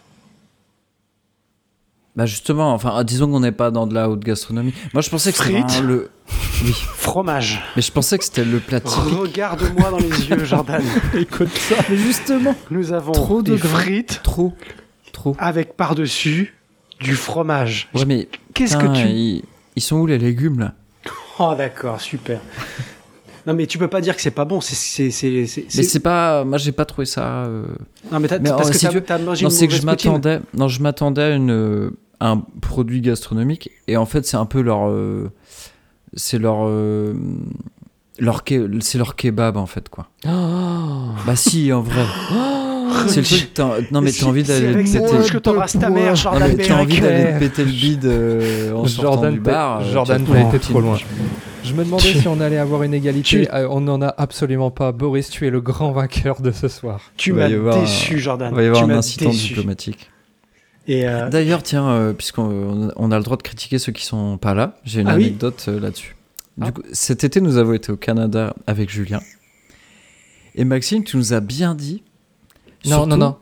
[2.15, 4.73] Bah justement, enfin, disons qu'on n'est pas dans de la haute gastronomie.
[4.93, 6.09] Moi, je pensais que c'était le.
[6.27, 7.61] Fromage.
[7.75, 8.79] Mais je pensais que c'était le plat.
[8.83, 10.83] Regarde-moi dans les yeux, Jordan.
[11.15, 11.75] Écoute ça.
[11.89, 12.55] Mais justement.
[12.71, 14.53] Nous avons Trop de des frites Trop.
[15.13, 15.35] Trop.
[15.39, 16.55] avec par-dessus
[16.99, 17.87] du fromage.
[17.93, 18.27] Ouais, mais.
[18.53, 19.43] Qu'est-ce que tu...
[19.79, 20.73] ils sont où les légumes là
[21.39, 22.39] Oh d'accord, super.
[23.47, 24.75] Non mais tu peux pas dire que c'est pas bon, c'est...
[24.75, 26.43] c'est- c'est- c'est- Mais c'est- pas.
[26.43, 27.45] Moi, j'ai pas trouvé ça.
[27.45, 27.65] euh,
[28.11, 29.85] Non mais, t'as- Mais, parce que si t'as tu mangé Non, une c'est que je
[29.85, 30.41] m'attendais.
[30.53, 31.89] Non, je m'attendais à une euh,
[32.19, 34.89] un produit gastronomique et en fait, c'est un peu leur.
[34.89, 35.31] euh,
[36.15, 36.57] c'est leur.
[36.67, 37.13] euh,
[38.19, 40.09] leur ke- c'est leur kebab en fait quoi.
[41.25, 42.05] Bah si en vrai.
[43.07, 43.53] c'est le truc.
[43.53, 44.99] t'as- Non mais t'as envie d'aller péter.
[44.99, 47.71] bouche que t'embrasses ta mère, Non, Jordan mais tu as envie d'aller te péter le
[47.71, 49.81] bide euh, en sortant du t'as- bar.
[49.81, 50.97] euh, Jordan, tu t'as été trop loin.
[51.63, 53.43] Je me demandais si on allait avoir une égalité.
[53.45, 54.91] Tu- Euh, on n'en a absolument pas.
[54.91, 57.11] Boris, tu es le grand vainqueur de ce soir.
[57.17, 58.49] Tu m'as y avoir un- déçu, Jordan.
[58.51, 59.49] Il va y avoir tu un incident déçu.
[59.49, 60.09] diplomatique.
[60.89, 64.53] Euh, D'ailleurs, tiens, euh, puisqu'on on a le droit de critiquer ceux qui sont pas
[64.55, 66.15] là, j'ai une Ah oui anecdote euh, là-dessus.
[66.57, 66.71] Du Ah.
[66.71, 69.19] coup, cet été, nous avons été au Canada avec Julien.
[70.55, 72.01] Et Maxime, tu nous as bien dit.
[72.85, 73.35] Non, surtout- non, non.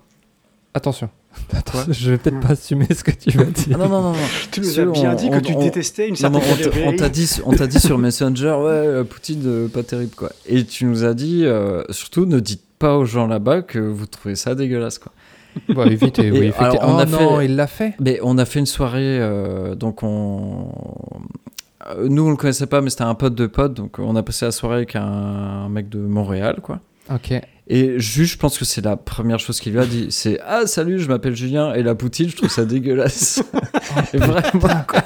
[0.74, 1.10] Attention.
[1.90, 3.78] je vais peut-être pas assumer ce que tu vas dire.
[3.80, 4.18] Ah non, non, non, non.
[4.52, 6.70] tu nous as bien on- dit que on- tu on- détestais une Non, certaine on
[6.72, 10.16] t'a- on t'a dit, on t'a dit sur Messenger, ouais, euh, Poutine, euh, pas terrible,
[10.16, 10.32] quoi.
[10.48, 14.08] Et tu nous as dit, euh, surtout, ne dites pas aux gens là-bas que vous
[14.08, 15.12] trouvez ça dégueulasse, quoi.
[15.70, 17.94] Bah, évitez, oui, alors, on oh a non, fait- il l'a fait.
[18.00, 20.68] Mais on a fait une soirée, euh, donc on.
[22.04, 24.46] Nous, on le connaissait pas, mais c'était un pote de pote, donc on a passé
[24.46, 26.80] la soirée avec un, un mec de Montréal, quoi.
[27.14, 27.34] Ok.
[27.70, 30.66] Et juste, je pense que c'est la première chose qu'il lui a dit, c'est Ah,
[30.66, 33.44] salut, je m'appelle Julien, et la poutine, je trouve ça dégueulasse.
[34.14, 35.04] et vraiment, quoi.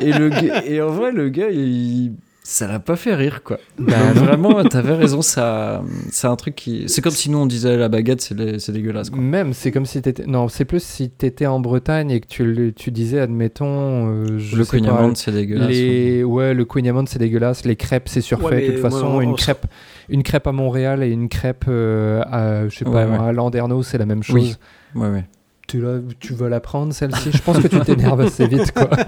[0.00, 2.12] Et, le gars- et en vrai, le gars, il.
[2.48, 3.58] Ça l'a pas fait rire, quoi.
[3.76, 5.82] Bah, vraiment, t'avais raison, ça,
[6.12, 6.84] c'est un truc qui.
[6.86, 9.18] C'est comme si nous on disait la baguette, c'est dégueulasse, quoi.
[9.20, 10.26] Même, c'est comme si t'étais.
[10.26, 14.10] Non, c'est plus si t'étais en Bretagne et que tu, disais, admettons.
[14.12, 15.70] euh, je Le cognamande, c'est dégueulasse.
[15.70, 16.22] Les...
[16.22, 17.64] Ouais, le Queen c'est dégueulasse.
[17.64, 18.44] Les crêpes, c'est surfait.
[18.44, 19.66] Ouais, de toute façon, moi, une, crêpe,
[20.08, 23.82] une crêpe à Montréal et une crêpe euh, à, je sais pas, Ouais, à Landerneau,
[23.82, 24.58] c'est la même chose.
[24.94, 25.00] Oui.
[25.02, 25.24] Ouais, ouais.
[25.68, 27.30] Tu, la- tu vas la prendre, celle-ci?
[27.32, 28.88] Je pense que tu t'énerves assez vite, quoi.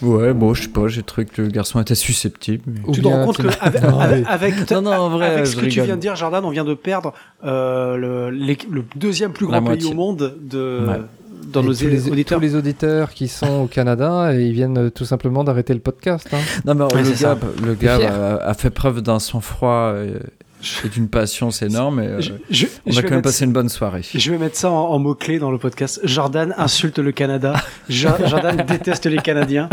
[0.00, 2.62] Ouais, bon, je sais pas, j'ai trouvé que le garçon était susceptible.
[2.66, 5.46] mais- Tu te rends compte qu'avec Non, avec, mais- avec, Non, non, en vrai, avec
[5.46, 7.12] ce que tu viens de dire, Jordan, on vient de perdre
[7.44, 11.00] euh, le, deuxième plus grand pays au monde de, Ouais.
[11.46, 12.38] Dans Et nos tous les, auditeurs.
[12.38, 15.80] tous les auditeurs qui sont au Canada, et ils viennent euh, tout simplement d'arrêter le
[15.80, 16.28] podcast.
[16.32, 16.38] hein.
[16.64, 18.12] Non, mais Ouais, le c'est gars, le gars fier.
[18.12, 22.00] a, a fait preuve d'un sang-froid et, et d'une patience énorme.
[22.00, 24.02] Et, euh, Je, je- on je a quand même mettre- passé une bonne soirée.
[24.14, 26.00] Je vais mettre ça en, en mots-clés dans le podcast.
[26.04, 27.54] Jordan insulte le Canada.
[27.88, 29.68] Jo- Jordan déteste les Canadiens.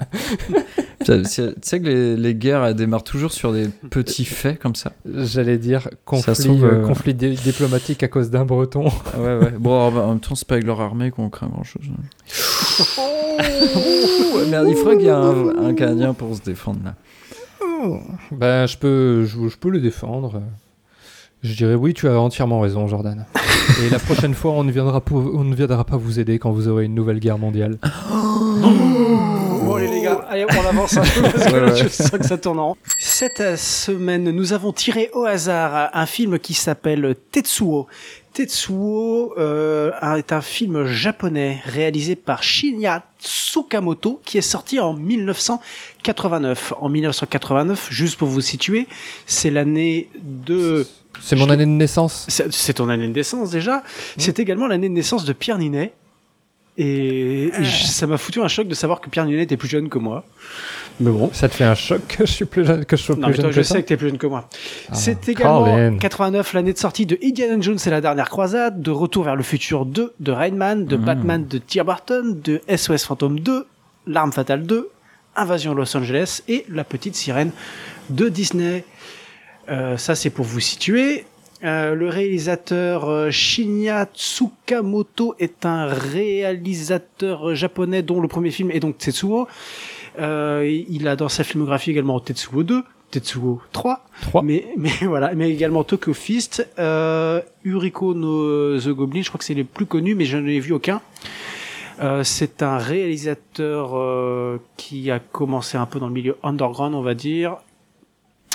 [1.04, 4.92] Tu sais que les, les, guerres elles démarrent toujours sur des petits faits comme ça.
[5.04, 8.84] J'allais dire conflit, euh, conflit diplomatique à cause d'un breton.
[9.18, 9.52] ouais, ouais.
[9.58, 11.84] Bon, en même temps, c'est pas avec leur armée qu'on craint grand chose.
[12.98, 13.38] Oh
[14.50, 16.94] Merde, il faudrait qu'il y ait un, un Canadien pour se défendre là.
[18.30, 20.42] Ben, je peux, je, je peux le défendre.
[21.42, 23.26] Je dirais oui, tu as entièrement raison, Jordan.
[23.84, 26.68] Et la prochaine fois, on ne, viendra on ne viendra pas vous aider quand vous
[26.68, 27.78] aurez une nouvelle guerre mondiale.
[30.34, 32.76] allez on avance un peu parce que je sens que ça tourne en rond.
[32.98, 37.86] Cette semaine, nous avons tiré au hasard un film qui s'appelle Tetsuo.
[38.32, 46.74] Tetsuo euh, est un film japonais réalisé par Shinya Tsukamoto qui est sorti en 1989.
[46.80, 48.88] En 1989, juste pour vous situer,
[49.26, 50.86] c'est l'année de
[51.20, 52.26] c'est mon année de naissance.
[52.28, 53.84] C'est ton année de naissance déjà.
[54.18, 55.92] C'est également l'année de naissance de Pierre Ninet.
[56.76, 57.64] Et, ah.
[57.64, 60.24] ça m'a foutu un choc de savoir que Pierre Ninet était plus jeune que moi.
[61.00, 61.30] Mais bon.
[61.32, 63.34] Ça te fait un choc que je suis plus jeune que je sois non, mais
[63.34, 64.48] toi, je sais que t'es plus jeune que moi.
[64.90, 64.94] Ah.
[64.94, 69.24] C'est également 89, l'année de sortie de Indiana Jones et la dernière croisade, de Retour
[69.24, 71.04] vers le futur 2, de Rainman, de hmm.
[71.04, 73.66] Batman de Tim Burton, de SOS Phantom 2,
[74.06, 74.90] L'arme fatale 2,
[75.36, 77.52] Invasion Los Angeles et La petite sirène
[78.10, 78.84] de Disney.
[79.70, 81.24] Euh, ça, c'est pour vous situer.
[81.64, 88.80] Euh, le réalisateur euh, Shinya Tsukamoto est un réalisateur japonais dont le premier film est
[88.80, 89.48] donc Tetsuo.
[90.18, 94.42] il a dans sa filmographie également Tetsuo 2, Tetsuo 3, 3.
[94.42, 96.68] Mais, mais voilà, mais également Tokyo Fist,
[97.64, 100.60] Uriko no The Goblin, je crois que c'est les plus connus, mais je n'en ai
[100.60, 101.00] vu aucun.
[102.24, 107.56] c'est un réalisateur qui a commencé un peu dans le milieu underground, on va dire,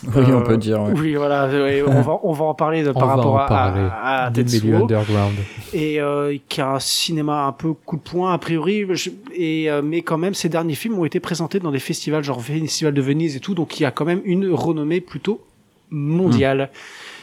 [0.08, 0.82] oui, on peut dire.
[0.96, 1.50] Oui, voilà,
[1.88, 4.84] on, va, on va en parler de, par rapport à, à, Tetsuo.
[4.84, 5.36] Underground.
[5.74, 8.86] Et euh, qui a un cinéma un peu coup de poing, a priori.
[9.34, 12.42] et, euh, mais quand même, ces derniers films ont été présentés dans des festivals, genre
[12.42, 15.42] Festival de Venise et tout, donc il y a quand même une renommée plutôt
[15.90, 16.70] mondiale.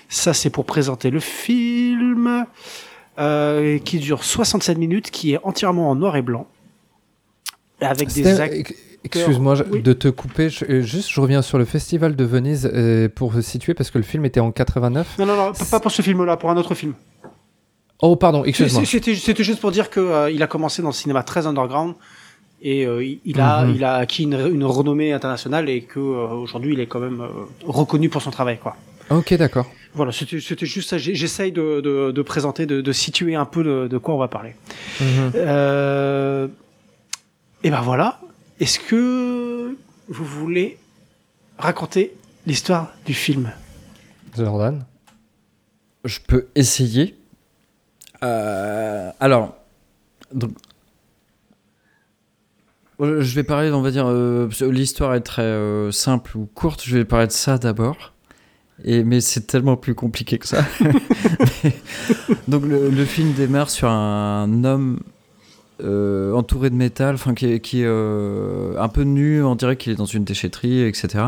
[0.08, 2.44] Ça, c'est pour présenter le film,
[3.18, 6.46] euh, qui dure 67 minutes, qui est entièrement en noir et blanc.
[7.80, 10.48] Avec des actes Excuse-moi de te couper.
[10.68, 14.04] Euh, juste, je reviens sur le festival de Venise euh, pour situer parce que le
[14.04, 15.18] film était en 89.
[15.18, 16.94] Non, non, non, pas pour ce film-là, pour un autre film.
[18.02, 18.84] Oh, pardon, excuse-moi.
[18.84, 21.94] C'était juste pour dire qu'il euh, il a commencé dans le cinéma très underground
[22.62, 22.82] et
[23.24, 23.74] il, a, mhm.
[23.76, 27.22] il a acquis une, renommée internationale et qu'aujourd'hui il est quand même
[27.64, 28.58] reconnu pour son travail.
[28.58, 28.76] Quoi.
[29.10, 29.66] Ok, d'accord.
[29.94, 30.98] Voilà, c'était juste ça.
[30.98, 34.54] J'essaye de, de, présenter, de, situer un peu de, quoi on va parler.
[35.00, 35.32] Mhm.
[37.62, 38.20] et ben voilà,
[38.60, 39.76] est-ce que
[40.08, 40.78] vous voulez
[41.58, 42.14] raconter
[42.46, 43.52] l'histoire du film
[44.36, 44.84] Jordan
[46.04, 47.16] Je peux essayer.
[48.22, 49.56] Euh, alors,
[53.00, 56.82] je vais parler, on va dire, euh, l'histoire est très euh, simple ou courte.
[56.84, 58.14] Je vais parler de ça d'abord.
[58.84, 60.64] Et, mais c'est tellement plus compliqué que ça.
[62.48, 65.00] donc le, film démarre sur un homme
[65.84, 69.96] euh, entouré de métal, enfin qui est, euh, un peu nu, on dirait qu'il est
[69.96, 71.24] dans une déchetterie, etc.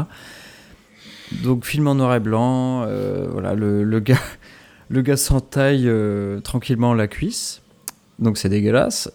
[1.43, 4.17] Donc film en noir et blanc, euh, voilà, le, gars,
[4.89, 5.91] le gars s'entaille
[6.43, 7.61] tranquillement la cuisse.
[8.19, 9.13] Donc c'est dégueulasse.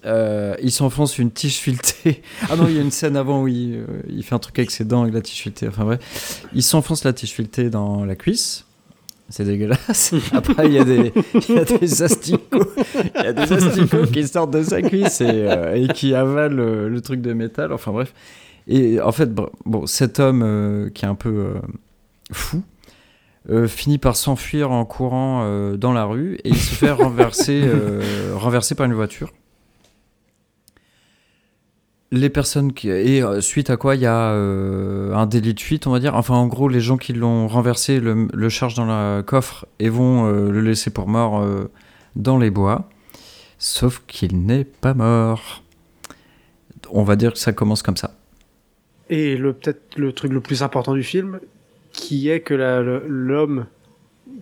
[0.61, 2.21] il s'enfonce une tige filetée.
[2.49, 4.71] ah non, il y a une scène avant où il, il, fait un truc avec
[4.71, 5.67] ses dents avec la tige filetée.
[5.67, 8.65] Enfin bref, il s'enfonce la tige filetée dans la cuisse
[9.33, 10.13] c'est dégueulasse.
[10.31, 11.11] Après, il y, a des,
[11.49, 12.67] y a des asticots,
[13.15, 17.01] y a des asticots qui sortent de sa cuisse et, euh, qui avalent le, le,
[17.01, 17.73] truc de métal.
[17.73, 18.13] Enfin bref.
[18.67, 21.53] Et en fait, bon, cet homme euh, qui est un peu euh,
[22.31, 22.61] fou
[23.67, 27.63] finit par s'enfuir en courant dans la rue et il se fait renverser,
[28.35, 29.31] renverser par une voiture
[32.13, 35.59] les personnes qui et euh, suite à quoi il y a euh, un délit de
[35.59, 36.15] fuite on va dire.
[36.15, 39.89] Enfin en gros les gens qui l'ont renversé le, le, chargent dans le coffre et
[39.89, 41.43] vont euh, le laisser pour mort
[42.15, 42.87] dans les bois.
[43.57, 45.63] Sauf qu'il n'est pas mort.
[46.91, 48.13] On va dire que ça commence comme ça.
[49.09, 51.39] Et le peut-être le truc le plus important du film
[51.91, 52.53] qui est que
[53.07, 53.65] l'homme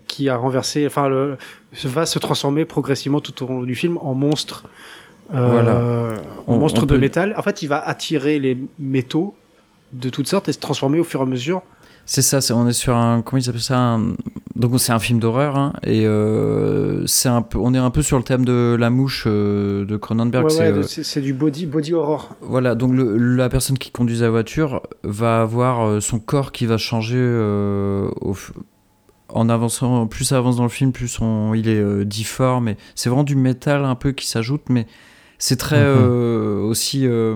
[0.07, 1.37] qui a renversé enfin le,
[1.85, 4.65] va se transformer progressivement tout au long du film en monstre
[5.31, 5.75] voilà.
[5.75, 6.17] Euh,
[6.47, 7.33] monstre de métal.
[7.37, 9.35] En fait, il va attirer les métaux
[9.93, 11.61] de toutes sortes et se transformer au fur et à mesure.
[12.05, 13.97] C'est ça, on est sur un comment ils appellent ça
[14.55, 18.01] donc c'est un film d'horreur hein, et euh, c'est un peu on est un peu
[18.01, 20.49] sur le thème de la mouche euh, de Cronenberg.
[20.83, 22.35] c'est du body body horror.
[22.41, 27.17] Voilà, donc la personne qui conduit la voiture va avoir son corps qui va changer
[29.29, 31.19] en avançant, plus ça avance dans le film, plus
[31.55, 32.67] il est difforme.
[32.67, 34.85] Et c'est vraiment du métal un peu qui s'ajoute, mais
[35.41, 35.97] c'est très mhm.
[35.97, 37.07] euh, aussi.
[37.07, 37.35] Euh,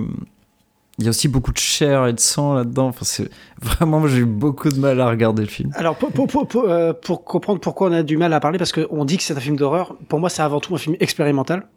[0.97, 2.87] il y a aussi beaucoup de chair et de sang là-dedans.
[2.87, 3.29] Enfin, c'est
[3.61, 5.71] vraiment, j'ai eu beaucoup de mal à regarder le film.
[5.73, 8.57] Alors, pour, pour, pour, pour, euh, pour comprendre pourquoi on a du mal à parler,
[8.59, 10.95] parce qu'on dit que c'est un film d'horreur, pour moi, c'est avant tout un film
[10.99, 11.67] expérimental.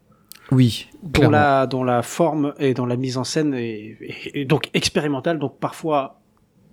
[0.52, 1.36] Oui, dont clairement.
[1.36, 5.38] la, dont la forme et dans la mise en scène est, est- est donc expérimentale,
[5.38, 6.20] donc parfois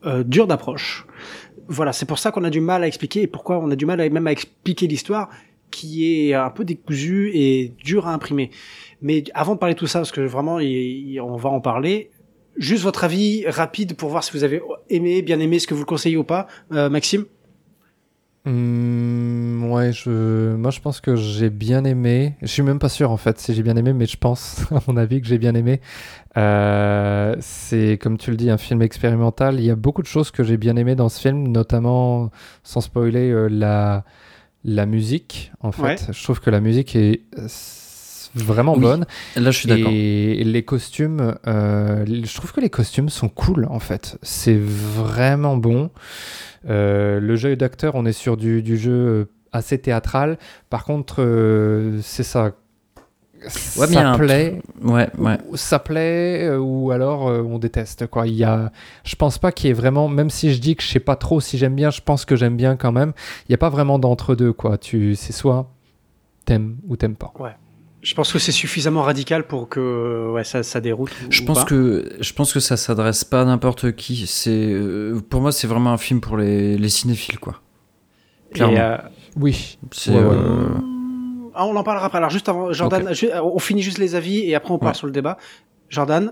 [0.05, 1.05] euh, dur d'approche.
[1.67, 3.85] Voilà, c'est pour ça qu'on a du mal à expliquer et pourquoi on a du
[3.85, 5.29] mal à, même à expliquer l'histoire
[5.71, 8.49] qui est un peu décousue et dure à imprimer.
[9.01, 11.61] Mais avant de parler de tout ça, parce que vraiment, il- il- on va en
[11.61, 12.11] parler,
[12.57, 15.81] juste votre avis rapide pour voir si vous avez aimé, bien aimé, ce que vous
[15.81, 17.25] le conseillez ou pas, Euh, Maxime
[18.47, 22.35] Hmm, ouais, je, moi je pense que j'ai bien aimé.
[22.43, 24.79] Je suis même pas sûr en fait si j'ai bien aimé, mais je pense, à
[24.87, 25.81] mon avis, que j'ai bien aimé.
[26.37, 29.59] Euh, c'est comme tu le dis, un film expérimental.
[29.59, 32.29] Il y a beaucoup de choses que j'ai bien aimé dans ce film, notamment,
[32.61, 34.05] sans spoiler, euh, la,
[34.63, 35.51] la musique.
[35.61, 35.95] En fait, Ouais.
[36.11, 37.21] je trouve que la musique est
[38.35, 39.05] vraiment Oui, bonne.
[39.35, 39.91] Là, je suis d'accord.
[39.91, 44.17] Et les costumes, euh, je trouve que les costumes sont cool en fait.
[44.21, 45.89] C'est vraiment bon.
[46.69, 50.37] Euh, le jeu d'acteur, on est sur du, du jeu euh, assez théâtral.
[50.69, 52.51] Par contre, euh, c'est ça.
[53.77, 55.37] Ouais, ça un plaît, Ouais, ouais.
[55.53, 58.25] ça plaît euh, ou alors euh, on déteste quoi.
[58.25, 58.71] Il y a,
[59.03, 61.15] je pense pas qu'il y ait vraiment, même si je dis que je sais pas
[61.15, 63.13] trop si j'aime bien, je pense que j'aime bien quand même.
[63.47, 64.79] Il y a pas vraiment d'entre deux quoi.
[64.79, 65.69] Tu, c'est soit
[66.45, 67.33] t'aimes ou t'aimes pas.
[68.05, 71.09] Je pense que c'est suffisamment radical pour que ouais, ça, ça déroute.
[71.29, 71.65] Je ou pense pas.
[71.65, 74.27] que je pense que ça s'adresse pas à n'importe qui.
[74.27, 77.61] C'est euh, pour moi, c'est vraiment un film pour les, les cinéphiles, quoi.
[78.51, 78.77] Et, clairement.
[78.77, 78.97] euh,
[79.37, 79.77] Oui.
[79.91, 80.35] C'est Ouais, ouais.
[80.35, 80.67] euh,
[81.55, 82.19] Ah, on en parlera après.
[82.19, 83.09] Alors juste avant, Jordan,
[83.43, 84.93] on finit juste les avis et après on part Ouais.
[84.95, 85.37] sur le débat.
[85.89, 86.31] Jordan,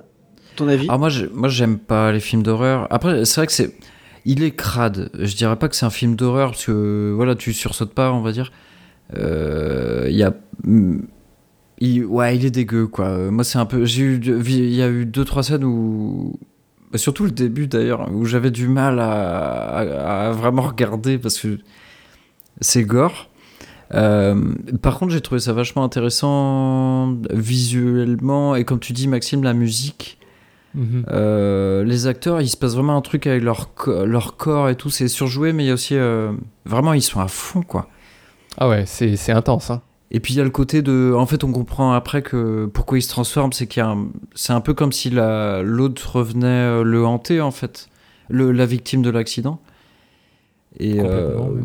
[0.55, 2.87] ton avis Ah moi, j'ai- moi, j'aime pas les films d'horreur.
[2.91, 3.75] Après, c'est vrai que c'est,
[4.25, 5.09] il est crade.
[5.17, 8.21] Je dirais pas que c'est un film d'horreur parce que voilà, tu sursautes pas, on
[8.21, 8.51] va dire.
[9.17, 10.33] Euh, Il y a,
[11.85, 13.09] il- ouais, il est dégueu, quoi.
[13.31, 16.37] Moi, c'est un peu, j'ai eu, il y a eu deux trois scènes où,
[16.91, 19.11] bah, surtout le début d'ailleurs, où j'avais du mal à,
[19.79, 21.57] à- à vraiment regarder parce que
[22.61, 23.29] c'est gore.
[23.93, 29.53] Euh, par contre, j'ai trouvé ça vachement intéressant visuellement et comme tu dis, Maxime, la
[29.53, 30.17] musique.
[30.75, 31.05] Mhm.
[31.11, 33.69] Euh, les acteurs, il se passe vraiment un truc avec leur,
[34.05, 35.95] leur corps et tout, c'est surjoué, mais il y a aussi.
[35.95, 36.31] euh,
[36.65, 37.87] vraiment, ils sont à fond, quoi.
[38.57, 39.69] Ah ouais, c'est intense.
[39.69, 39.81] Hein.
[40.15, 41.13] Et puis il y a le côté de.
[41.17, 44.07] En fait, on comprend après que pourquoi il se transforme, c'est qu'il y a un-
[44.35, 47.89] C'est un peu comme si la- l'autre revenait euh, le hanter, en fait.
[48.29, 49.59] Le, la victime de l'accident.
[50.79, 51.61] Et, euh, oui.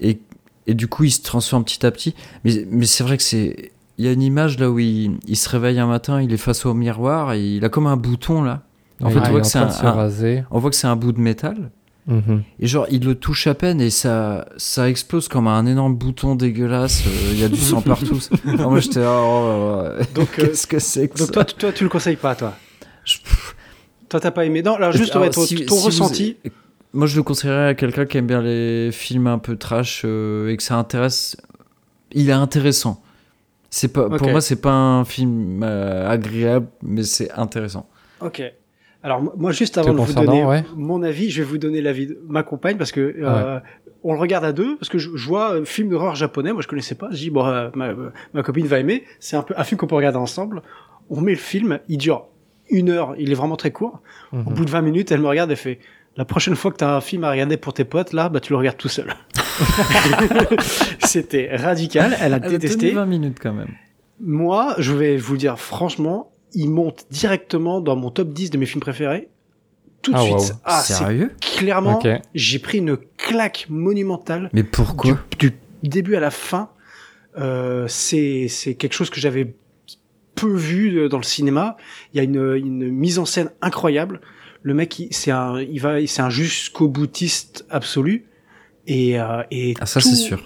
[0.00, 0.20] et, et,
[0.66, 2.14] et du coup, il se transforme petit à petit.
[2.44, 3.72] Mais, mais c'est vrai que c'est.
[3.98, 6.36] Il y a une image là où il, il se réveille un matin, il est
[6.38, 8.62] face au miroir et il a comme un bouton là.
[9.02, 9.92] En fait, on voit que un- un-.
[10.50, 11.70] On voit que c'est un bout de métal.
[12.06, 12.42] Mhm.
[12.58, 16.34] Et genre, il le touche à peine et ça, ça explose comme un énorme bouton
[16.34, 17.02] dégueulasse.
[17.06, 18.18] euh, Il y a du sang partout.
[18.44, 19.00] Moi, j'étais.
[19.00, 21.90] Oh, là là, Donc, euh, Qu'est-ce que c'est que donc ça toi, toi, tu le
[21.90, 22.54] conseilles pas, toi
[23.04, 23.18] Je-
[24.08, 26.36] Toi, t'as pas aimé Non, alors juste Alors, ouais, ton, si- ton si vous- ressenti.
[26.92, 30.48] Moi, je le conseillerais à quelqu'un qui aime bien les films un peu trash euh,
[30.50, 31.36] et que ça intéresse.
[32.12, 33.00] Il est intéressant.
[33.70, 34.08] C'est pas.
[34.10, 37.88] Pour moi, c'est pas un film euh, agréable, mais c'est intéressant.
[38.20, 38.42] Ok.
[39.02, 40.64] Alors moi, juste avant de vous donner ouais.
[40.76, 43.58] mon avis, je vais vous donner l'avis de ma compagne parce que euh,
[44.04, 46.52] on le regarde à deux parce que je, je vois un film d'horreur japonais.
[46.52, 47.08] Moi, je connaissais pas.
[47.10, 47.92] Je dis bon, euh, ma,
[48.34, 49.04] ma copine va aimer.
[49.18, 50.62] C'est un peu un film qu'on peut regarder ensemble.
[51.08, 52.26] On met le film, il dure
[52.68, 53.14] une heure.
[53.18, 54.00] Il est vraiment très court.
[54.32, 54.44] Au Mhm.
[54.54, 55.78] bout de 20 minutes, elle me regarde et fait
[56.16, 58.40] La prochaine fois que tu as un film à regarder pour tes potes, là, bah,
[58.40, 59.14] tu le regardes tout seul.
[61.04, 62.16] C'était radical.
[62.20, 62.78] Elle a Elle a détesté.
[62.88, 63.70] tenu 20 minutes quand même.
[64.20, 68.66] Moi, je vais vous dire franchement, il monte directement dans mon top 10 de mes
[68.66, 69.28] films préférés.
[70.02, 70.34] Tout de Ah, suite.
[70.34, 70.50] waouh.
[70.64, 71.32] Ah, Sérieux?
[71.40, 72.00] clairement,
[72.34, 75.18] j'ai pris une claque monumentale Mais pourquoi?
[75.38, 76.70] du, du début à la fin.
[77.38, 79.54] Euh, c'est c'est quelque chose que j'avais
[80.34, 81.76] peu vu euh, dans le cinéma.
[82.12, 84.20] Il y a une, une mise en scène incroyable.
[84.62, 88.26] Le mec, c'est un, il va, c'est un jusqu'au boutiste absolu.
[88.86, 90.42] Et, euh, et Ah, ça, c'est sûr.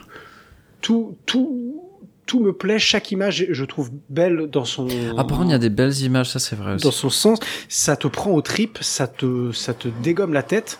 [0.80, 1.83] Tout, tout,
[2.26, 2.78] tout me plaît.
[2.78, 4.88] Chaque image, je trouve belle dans son.
[5.16, 6.84] Ah, par contre, il y a des belles images, ça, c'est vrai aussi.
[6.84, 7.38] dans son sens.
[7.68, 10.78] Ça te prend aux tripes, ça te, ça te dégomme la tête.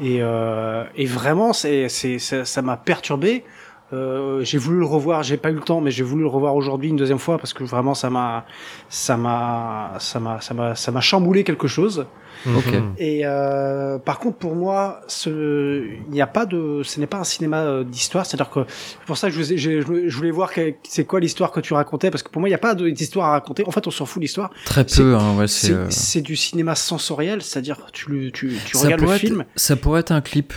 [0.00, 3.44] Et, euh, et vraiment, c'est, c'est, ça, ça m'a perturbé.
[3.92, 6.54] Euh, j'ai voulu le revoir, j'ai pas eu le temps, mais j'ai voulu le revoir
[6.54, 8.44] aujourd'hui une deuxième fois parce que vraiment ça m'a,
[8.90, 12.04] ça m'a, ça m'a, ça m'a, ça m'a chamboulé quelque chose.
[12.46, 12.92] Mhm.
[12.98, 17.16] Et euh, par contre, pour moi, ce, il n'y a pas de, ce n'est pas
[17.18, 18.26] un cinéma euh, d'histoire.
[18.26, 18.60] C'est-à-dire que
[19.06, 20.50] pour ça je, je, je voulais voir
[20.86, 23.28] c'est quoi l'histoire que tu racontais parce que pour moi, il n'y a pas d'histoire
[23.28, 23.64] à raconter.
[23.66, 24.50] En fait, on s'en fout de l'histoire.
[24.66, 25.72] Très peu, hein, ouais, c'est.
[25.72, 29.74] Euh, c'est du cinéma sensoriel, c'est-à-dire tu, tu, tu ça regardes le être- film Ça
[29.76, 30.52] pourrait être un clip.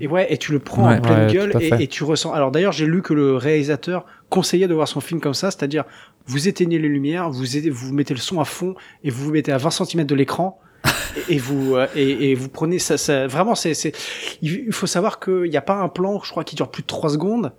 [0.00, 0.96] Et ouais et tu le prends Ouais.
[0.96, 2.32] en pleine Ouais, gueule et, tu ressens.
[2.32, 5.84] Alors d'ailleurs j'ai lu que le réalisateur conseillait de voir son film comme ça, c'est-à-dire
[6.26, 9.32] vous éteignez les lumières, vous, aidez- vous mettez le son à fond et vous vous
[9.32, 10.58] mettez à 20 cm de l'écran
[11.28, 13.72] et, et vous euh, et, et vous prenez ça, ça vraiment c'est
[14.42, 16.86] il faut savoir qu'il n'y a pas un plan je crois qui dure plus de
[16.88, 17.52] 3 secondes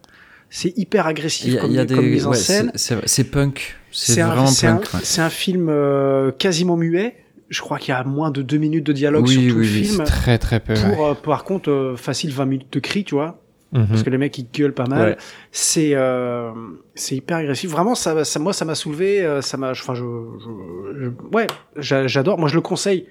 [0.50, 2.10] c'est hyper agressif y a, comme, il y a comme des.
[2.12, 3.76] mise en ouais, scène c'est- punk.
[3.92, 4.94] C'est un, vraiment c'est un, punk.
[4.94, 5.00] ouais.
[5.04, 7.16] c'est un film euh, quasiment muet
[7.50, 9.68] je crois qu'il y a moins de 2 minutes de dialogue Oui, sur tout oui,
[9.68, 10.74] le oui, film Très très peu.
[10.74, 10.94] ouais.
[10.96, 13.42] pour euh, par contre euh, facile 20 minutes de cris tu vois
[13.74, 13.88] Mhm.
[13.90, 15.18] parce que les mecs ils gueulent pas mal Ouais.
[15.52, 16.52] c'est euh,
[16.96, 20.06] c'est hyper agressif vraiment ça, ça moi ça m'a soulevé euh, ça m'a enfin je,
[20.06, 23.08] je, je- ouais j'a- j'adore moi je le conseille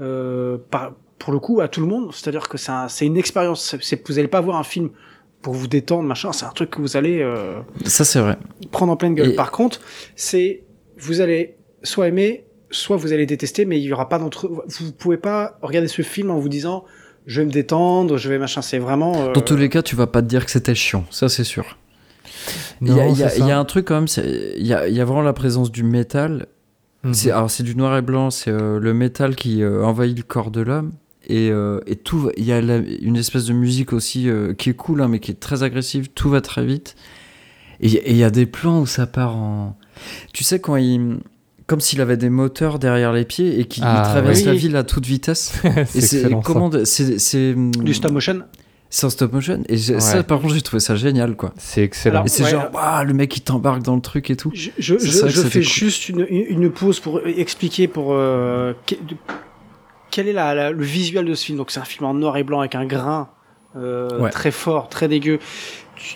[0.00, 2.88] euh, par, pour le coup à tout le monde c'est à dire que c'est un-
[2.88, 3.74] c'est une expérience
[4.06, 4.90] vous allez pas voir un film
[5.40, 8.36] pour vous détendre machin c'est un truc que vous allez euh, Ça, c'est vrai.
[8.72, 9.80] prendre en pleine gueule Et- par contre
[10.16, 10.64] c'est
[10.98, 12.43] vous allez soit aimer
[12.74, 16.02] soit vous allez détester mais il y aura pas d'entre vous pouvez pas regarder ce
[16.02, 16.84] film en vous disant
[17.26, 19.96] je vais me détendre je vais machin c'est vraiment euh, Dans tous les cas, tu
[19.96, 21.04] vas pas te dire que c'était chiant.
[21.10, 21.78] Ça, c'est sûr.
[22.82, 24.06] Il y, a, y y un truc quand même,
[24.58, 26.46] il y a, il y a vraiment la présence du métal.
[27.02, 27.14] Mhm.
[27.14, 30.22] C'est, alors c'est du noir et blanc, c'est euh, le métal qui euh, envahit le
[30.22, 30.92] corps de l'homme.
[31.26, 34.68] Et, euh, et tout, il y a la- une espèce de musique aussi euh, qui
[34.70, 36.08] est cool, hein, mais qui est très agressive.
[36.14, 36.96] Tout va très vite.
[37.80, 39.76] Et et il y a des plans où ça part en.
[40.34, 41.18] Tu sais, quand il.
[41.66, 44.44] Comme s'il avait des moteurs derrière les pieds et qu'il Ah, traverse oui.
[44.44, 45.52] la ville à toute vitesse.
[45.86, 48.42] c'est et comment c'est du stop motion?
[48.90, 52.16] c'est en stop motion et ça par contre j'ai trouvé ça génial quoi C'est excellent.
[52.16, 54.52] Alors, et c'est ouais, genre waouh, le mec il t'embarque dans le truc et tout
[54.54, 55.62] Je, fais cool.
[55.62, 59.16] juste une, une pause pour expliquer pour euh, que- de-
[60.12, 61.58] quel est la, la- le visuel de ce film.
[61.58, 63.30] Donc c'est un film en noir et blanc avec un grain
[63.74, 64.30] euh, Ouais.
[64.30, 65.40] très fort, très dégueu.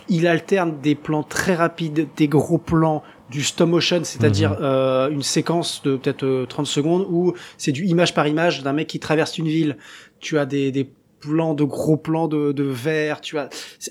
[0.08, 4.56] Il alterne des plans très rapides, des gros plans, du stop motion, c'est-à-dire Mhm.
[4.62, 8.72] euh, une séquence de peut-être euh, 30 secondes où c'est du image par image d'un
[8.72, 9.76] mec qui traverse une ville.
[10.20, 13.20] Tu as des, des plans de gros plans de, de verre.
[13.20, 13.48] Tu as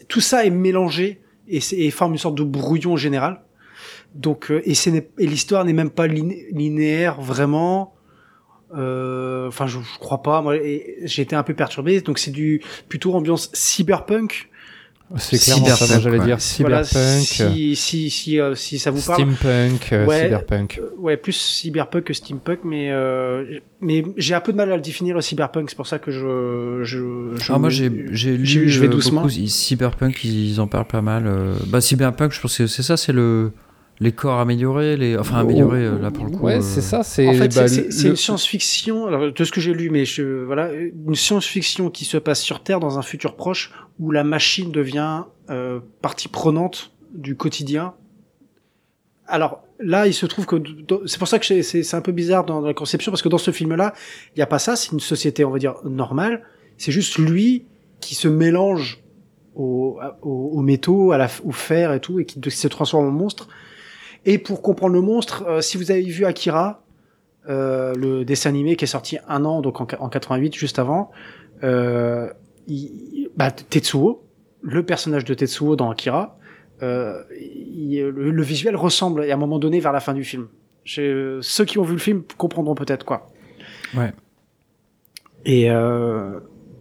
[0.07, 3.41] tout ça est mélangé et, c'est- et forme une sorte de brouillon général.
[4.15, 7.93] Donc euh, et, c'est et l'histoire n'est même pas liné- linéaire vraiment.
[8.75, 10.41] Euh, Enfin, je, je crois pas.
[10.41, 10.55] Moi,
[11.03, 12.01] j'ai été un peu perturbé.
[12.01, 14.49] Donc c'est du plutôt ambiance cyberpunk.
[15.15, 16.97] C'est clairement ça, moi j'allais dire Voilà, cyberpunk,
[17.41, 19.21] euh, si si si, euh, si ça vous parle.
[19.21, 20.23] steampunk, euh, Ouais.
[20.23, 20.79] cyberpunk.
[20.83, 24.75] Euh, ouais, plus cyberpunk que steampunk, mais euh, mais j'ai un peu de mal à
[24.75, 25.69] le définir le cyberpunk.
[25.69, 27.33] C'est pour ça que je je.
[27.39, 29.21] je ah moi j'ai j'ai lu je- vais doucement.
[29.21, 31.53] beaucoup, ils- cyberpunk ils en parlent pas mal euh.
[31.67, 33.53] bah cyberpunk je pense que c'est ça c'est le
[33.99, 37.03] les corps améliorés les enfin améliorés euh, là pour le coup Ouais, euh, c'est ça.
[37.03, 40.05] C'est En fait, bah, c'est- le- une science-fiction, alors, de ce que j'ai lu, mais
[40.05, 44.23] je, voilà, une science-fiction qui se passe sur Terre dans un futur proche où la
[44.23, 47.93] machine devient euh, partie prenante du quotidien.
[49.27, 50.55] Alors là, il se trouve que
[51.05, 53.21] c'est pour ça que c'est- c'est c'est un peu bizarre dans, dans la conception parce
[53.21, 53.93] que dans ce film-là,
[54.35, 54.75] il n'y a pas ça.
[54.75, 56.43] C'est une société, on va dire normale.
[56.77, 57.65] C'est juste lui
[57.99, 59.01] qui se mélange
[59.55, 63.11] aux, aux, aux métaux, à la, au fer et tout, et qui se transforme en
[63.11, 63.47] monstre.
[64.27, 66.83] Et pour comprendre le monstre, euh, si vous avez vu Akira,
[67.49, 71.09] euh, le dessin animé qui est sorti un an, donc en, en 88, juste avant,
[71.63, 72.29] euh,
[72.67, 74.21] il- bah, Tetsuo,
[74.61, 76.37] le personnage de Tetsuo dans Akira,
[76.81, 80.47] il- le, le visuel ressemble et à un moment donné vers la fin du film.
[80.83, 83.29] Je- ceux qui ont vu le film comprendront peut-être quoi.
[83.95, 84.11] Ouais.
[85.45, 85.69] Et,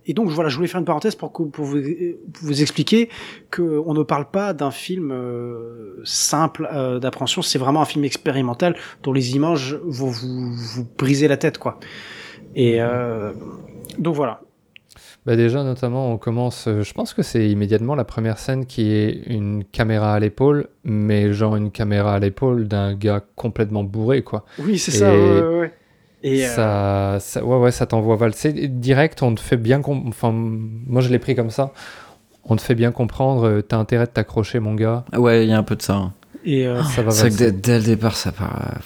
[0.06, 3.08] et donc voilà, je voulais faire une parenthèse pour, que- pour vous, pour vous expliquer
[3.50, 7.42] que on ne parle pas d'un film euh, simple euh, d'appréhension.
[7.42, 11.78] C'est vraiment un film expérimental dont les images vont vous, vous briser la tête, quoi.
[12.54, 13.32] Et euh,
[13.98, 14.40] donc voilà.
[15.26, 16.68] Bah déjà, notamment, on commence.
[16.68, 20.68] euh, je pense que c'est immédiatement la première scène qui est une caméra à l'épaule,
[20.84, 24.44] mais genre une caméra à l'épaule d'un gars complètement bourré, quoi.
[24.60, 25.10] Oui, c'est ça.
[25.12, 25.72] Ouais, ouais.
[26.22, 28.52] Et euh, ça, ça, ouais, ouais, ça t'envoie valser.
[28.68, 29.80] Direct, on te fait bien.
[29.84, 31.72] Enfin, moi, je l'ai pris comme ça.
[32.44, 33.46] On te fait bien comprendre.
[33.46, 35.04] euh, T'as intérêt de t'accrocher, mon gars.
[35.16, 36.12] ouais il y a un peu de ça hein.
[36.44, 38.78] et euh, Ça va c'est vrai que dès, dès le départ ça part euh.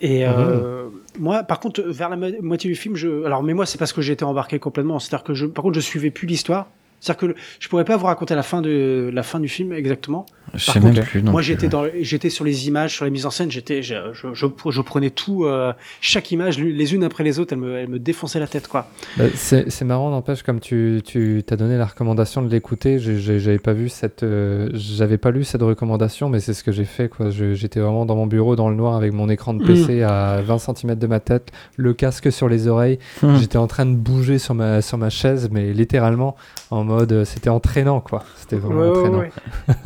[0.00, 3.24] Et euh, moi, par contre, vers la mo- moitié du film, je.
[3.24, 4.98] Alors, mais moi, c'est parce que j'ai été embarqué complètement.
[4.98, 6.66] C'est-à-dire que je, par contre, je suivais plus l'histoire.
[7.04, 9.72] C'est-à-dire que le- je pourrais pas vous raconter la fin de la fin du film
[9.74, 10.24] exactement.
[10.54, 11.68] je Par sais contre, même plus non moi, j'étais ouais.
[11.68, 13.50] dans, j'étais sur les images, sur les mises en scène.
[13.50, 17.52] J'étais, je, je, je, je prenais tout, euh, chaque image, les unes après les autres,
[17.52, 18.88] elles me, elles me défonçaient la tête, quoi.
[19.18, 23.58] Bah, c'est c'est marrant, n'empêche, comme tu tu t'as donné la recommandation de l'écouter, j'avais
[23.58, 27.08] pas vu cette, euh, j'avais pas lu cette recommandation, mais c'est ce que j'ai fait
[27.10, 27.28] quoi.
[27.30, 30.58] J'étais vraiment dans mon bureau dans le noir avec mon écran de PC à 20
[30.58, 32.98] cm de ma tête, le casque sur les oreilles.
[33.22, 33.36] Hmm.
[33.36, 36.36] J'étais en train de bouger sur ma sur ma chaise, mais littéralement
[36.70, 38.24] en mode, euh, c'était entraînant quoi.
[38.36, 39.18] C'était vraiment Ouais, ouais, entraînant.
[39.18, 39.30] ouais.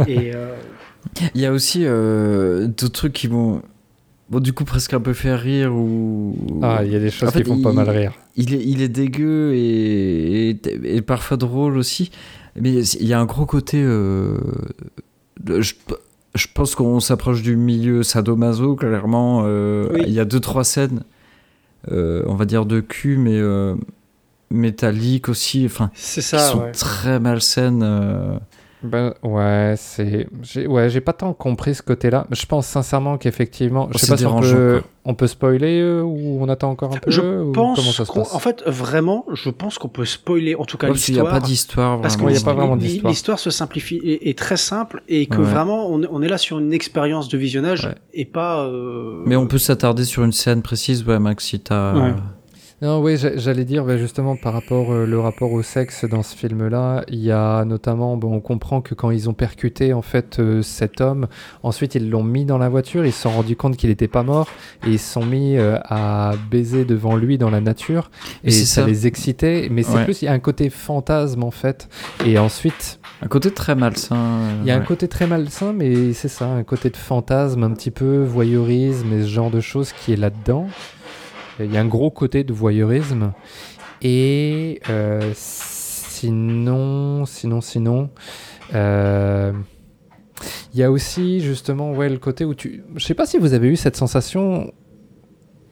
[0.06, 0.54] Et euh,
[1.34, 3.62] Il y a aussi euh, d'autres trucs qui vont,
[4.30, 6.36] bon, du coup, presque un peu faire rire ou.
[6.62, 8.12] Ah, il y a des choses En fait, qui font pas il- mal rire.
[8.36, 12.10] Il est, il est dégueu et, et, et parfois drôle aussi.
[12.60, 13.80] Mais il y a un gros côté.
[13.82, 14.36] euh,
[15.60, 15.74] je,
[16.34, 19.42] je pense qu'on s'approche du milieu sadomaso, clairement.
[19.46, 20.02] euh, Oui.
[20.06, 21.02] Il y a deux, trois scènes,
[21.90, 23.74] euh, on va dire de cul, mais euh,
[24.50, 26.72] métalliques aussi, enfin, C'est qui ça, sont ouais.
[26.72, 27.82] très malsaines.
[27.82, 28.38] euh.
[28.84, 30.28] Ben, ouais, c'est.
[30.40, 32.28] J'ai ouais, j'ai pas tant compris ce côté-là.
[32.30, 33.88] Je pense sincèrement qu'effectivement.
[33.90, 36.70] Je Oh, sais c'est pas si on peut, on peut spoiler euh, ou on attend
[36.70, 38.32] encore un peu Je ou pense comment ça se passe?
[38.32, 41.18] en fait, vraiment, je pense qu'on peut spoiler, en tout cas Ouais, parce qu'il n'y
[41.18, 41.40] a l'histoire.
[41.42, 42.00] pas d'histoire.
[42.00, 43.10] Parce qu'il y a pas vraiment d'histoire.
[43.10, 45.42] L'histoire se simplifie et est très simple et que Ouais.
[45.42, 47.94] vraiment on, on est là sur une expérience de visionnage Ouais.
[48.14, 48.62] et pas.
[48.66, 51.94] euh, Mais on peut s'attarder sur une scène précise, ouais, Max, si t'as.
[52.80, 56.22] Non, oui, j'a- j'allais dire ben, justement par rapport euh, le rapport au sexe dans
[56.22, 60.00] ce film-là, il y a notamment, bon, on comprend que quand ils ont percuté en
[60.02, 61.26] fait euh, cet homme,
[61.64, 64.22] ensuite ils l'ont mis dans la voiture, ils se sont rendus compte qu'il n'était pas
[64.22, 64.46] mort
[64.86, 68.12] et ils se sont mis euh, à baiser devant lui dans la nature
[68.44, 68.86] et ça, ça.
[68.86, 69.66] les excitait.
[69.72, 70.04] Mais c'est Ouais.
[70.04, 71.88] plus il y a un côté fantasme en fait.
[72.24, 74.38] Et ensuite Un côté très malsain.
[74.62, 77.70] il y a un côté très malsain, mais c'est ça, un côté de fantasme, un
[77.70, 80.68] petit peu voyeurisme et ce genre de choses qui est là-dedans.
[81.60, 83.32] Il y a un gros côté de voyeurisme.
[84.02, 88.10] Et euh, sinon, sinon, sinon,
[88.74, 89.52] euh,
[90.72, 92.82] il y a aussi justement ouais, le côté où tu...
[92.96, 94.72] Je sais pas si vous avez eu cette sensation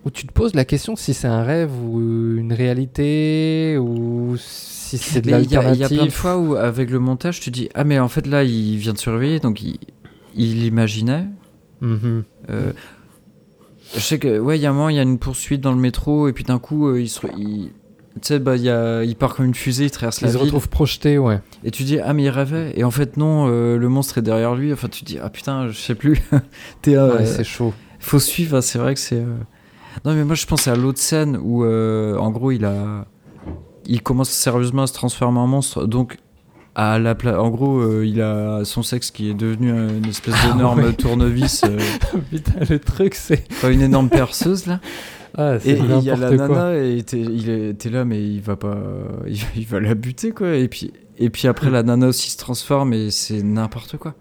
[0.05, 2.01] où tu te poses la question si c'est un rêve ou
[2.37, 6.01] une réalité ou si c'est de Mais il y, a- il y a plein de
[6.03, 6.13] l'alternative.
[6.13, 8.99] fois où, avec le montage, tu dis Ah, mais en fait, là, il vient de
[8.99, 9.79] se réveiller, donc il,
[10.37, 11.25] il imaginait.
[11.81, 12.23] Mhm.
[12.51, 12.73] Euh,
[13.95, 15.73] je sais que, ouais, il y a un moment, il y a une poursuite dans
[15.73, 17.27] le métro, et puis d'un coup, euh, il se.
[17.39, 17.71] il-
[18.15, 20.33] tu sais, bah, il, y a, il part comme une fusée, il traverse la Ils
[20.33, 20.45] se ville.
[20.47, 21.41] retrouvent projetés, ouais.
[21.65, 22.73] Et tu dis, ah, mais il rêvait.
[22.75, 24.73] Et en fait, non, euh, le monstre est derrière lui.
[24.73, 26.23] Enfin, tu dis, ah putain, je sais plus.
[26.83, 27.75] T'es, euh, Ouais, c'est chaud.
[27.99, 29.17] faut suivre, hein, c'est vrai que c'est.
[29.21, 29.37] euh,
[30.07, 33.05] Non, mais moi je pense à l'autre scène où, en gros, il a.
[33.85, 35.85] Il commence sérieusement à se transformer en monstre.
[35.87, 36.17] Donc,
[36.79, 40.35] à la pla- en gros, euh, il a son sexe qui est devenu une espèce
[40.45, 40.93] Ah d'énorme ouais.
[40.93, 41.79] tournevis, euh,
[42.31, 43.45] Putain, le truc, c'est.
[43.51, 44.81] enfin, une énorme perceuse là.
[45.39, 46.49] Ah, Et il y a la quoi.
[46.49, 48.79] nana et t'es, il est, t'es là, mais il va pas.
[49.27, 50.55] Il, il va la buter quoi.
[50.55, 54.15] Et puis, et puis après, la nana aussi se transforme et c'est n'importe quoi.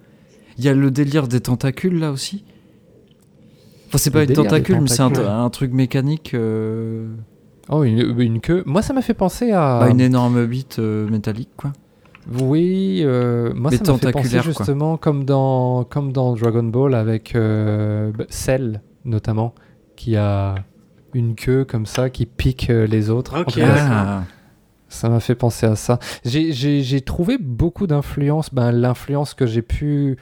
[0.57, 2.43] Il y a le délire des tentacules là aussi.
[3.87, 6.33] Enfin, c'est Le pas une tentacule, mais c'est un, truc mécanique.
[6.33, 7.07] euh,
[7.69, 8.63] Oh, une, une queue.
[8.65, 9.79] Moi, ça m'a fait penser à.
[9.81, 11.71] Bah, une énorme bite euh, métallique, quoi.
[12.41, 14.41] Oui, euh, moi, Mais ça m'a fait penser quoi.
[14.41, 19.53] justement comme dans, comme dans Dragon Ball avec euh, bah, Cell, notamment,
[19.95, 20.55] qui a
[21.13, 23.39] une queue comme ça qui pique euh, les autres.
[23.39, 23.47] Ok.
[23.47, 24.23] En tout cas, Ah.
[24.87, 25.99] Ça m'a fait penser à ça.
[26.23, 30.15] J'ai- trouvé beaucoup d'influence, ben, l'influence que j'ai pu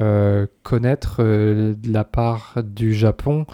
[0.00, 3.46] euh, connaître euh, de la part du Japon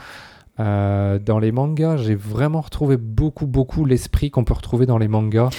[0.58, 1.98] euh, dans les mangas.
[1.98, 5.50] J'ai vraiment retrouvé beaucoup, beaucoup l'esprit qu'on peut retrouver dans les mangas.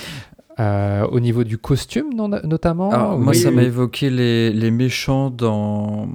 [0.59, 2.91] Euh, au niveau du costume, non- notamment.
[2.91, 3.55] Alors, moi, oui, ça oui.
[3.55, 6.07] m'a évoqué les, les méchants dans.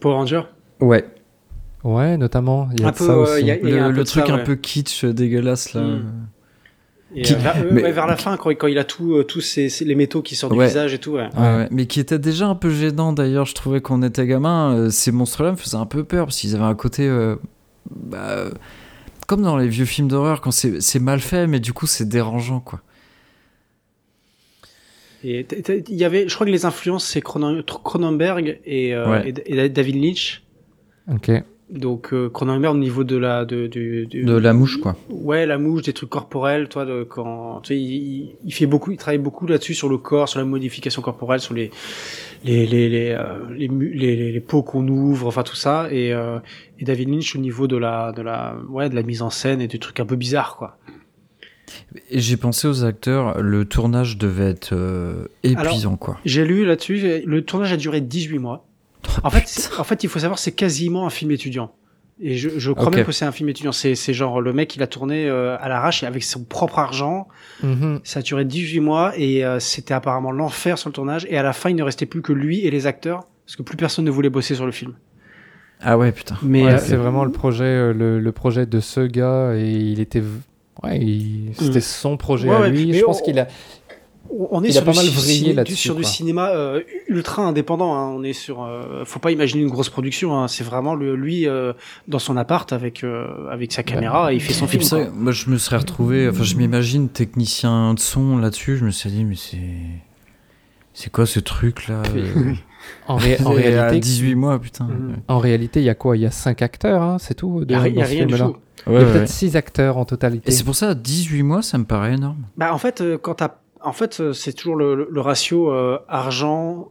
[0.00, 0.42] Power Ranger.
[0.80, 1.04] Ouais.
[1.84, 2.68] Ouais, notamment.
[2.72, 4.26] Il y a Un peu, ça euh, y a- Le, un peu le de truc
[4.26, 4.44] ça, un ouais.
[4.44, 5.82] peu kitsch, dégueulasse, là.
[5.82, 6.04] Mm.
[7.16, 9.14] Et Qui- euh, vers, euh, mais- ouais, vers la fin, quand, quand il a tout,
[9.14, 10.64] euh, tous ces, ces- les métaux qui sortent Ouais.
[10.64, 11.12] du visage et tout.
[11.12, 11.28] Ouais.
[11.36, 11.68] Ouais, ouais.
[11.70, 14.74] Mais qui était déjà un peu gênant d'ailleurs, je trouvais qu'on était gamin.
[14.74, 17.06] euh, ces monstres-là me faisaient un peu peur parce qu'ils avaient un côté.
[17.06, 17.36] euh,
[17.94, 18.46] bah,
[19.28, 22.08] comme dans les vieux films d'horreur, quand c'est c'est mal fait, mais du coup c'est
[22.08, 22.80] dérangeant quoi.
[25.24, 25.46] Et
[25.88, 29.32] il y avait, je crois que les influences, c'est Cronen- Cronenberg et, euh, Ouais.
[29.46, 30.42] et, et David Lynch.
[31.10, 31.30] Ok.
[31.70, 33.70] Donc euh, Cronenberg au niveau de la de,
[34.38, 34.96] la mouche quoi.
[35.08, 38.90] Ouais, la mouche, des trucs corporels, toi, de, quand, tu sais, il, il fait beaucoup,
[38.90, 41.70] il travaille beaucoup là-dessus sur le corps, sur la modification corporelle, sur les
[42.44, 47.34] les les les euh, les, peaux qu'on ouvre, enfin tout ça, et et David Lynch
[47.34, 49.98] au niveau de la de la ouais de la mise en scène et des trucs
[50.00, 50.76] un peu bizarres quoi.
[52.10, 56.18] J'ai pensé aux acteurs, le tournage devait être euh, épuisant quoi.
[56.24, 58.66] J'ai lu là-dessus, le tournage a duré 18 mois.
[59.22, 61.72] En fait, c'est- en fait, il faut savoir, c'est quasiment un film étudiant.
[62.20, 63.72] Et je, je crois même que c'est un film étudiant.
[63.72, 66.78] C'est, c'est genre le mec, il a tourné euh, à l'arrache et avec son propre
[66.78, 67.26] argent.
[67.62, 68.00] Mhm.
[68.04, 71.26] Ça a duré 18 mois et euh, c'était apparemment l'enfer sur le tournage.
[71.28, 73.62] Et à la fin, il ne restait plus que lui et les acteurs parce que
[73.62, 74.94] plus personne ne voulait bosser sur le film.
[75.80, 76.36] Ah ouais putain.
[76.42, 79.72] Mais Ouais, euh, c'est vraiment le projet, euh, le, le projet de ce gars et
[79.72, 80.22] il était,
[80.82, 81.82] ouais, il- c'était Mm.
[81.82, 82.92] son projet Ouais, à ouais, lui.
[82.94, 83.46] Je pense on- qu'il a,
[84.50, 87.94] on est il a sur pas du mal ciné- sur du cinéma euh, ultra indépendant.
[87.94, 88.08] Hein.
[88.16, 90.36] On est sur, euh, faut pas imaginer une grosse production.
[90.38, 90.48] Hein.
[90.48, 91.72] C'est vraiment le, lui euh,
[92.08, 94.82] dans son appart avec euh, avec sa caméra et il fait son Et film.
[94.82, 98.90] ça, moi je me serais retrouvé, enfin je m'imagine technicien de son là-dessus, je me
[98.90, 99.58] suis dit mais c'est
[100.94, 102.54] c'est quoi ce truc là euh,
[103.08, 104.84] en, ré- en réalité, 18 mois putain.
[104.86, 105.16] Mhm.
[105.28, 106.16] en réalité, il y a quoi?
[106.16, 107.64] Il y a cinq acteurs, hein, c'est tout.
[107.68, 108.56] Il y a, il y rien du tout.
[108.86, 109.26] Il Ouais, y a ouais, peut-être ouais.
[109.28, 110.48] six acteurs en totalité.
[110.48, 112.44] Et c'est pour ça 18 mois ça me paraît énorme.
[112.56, 115.70] Bah en fait, euh, quand t'as, en fait, euh, c'est toujours le, le- le ratio
[115.72, 116.90] euh, argent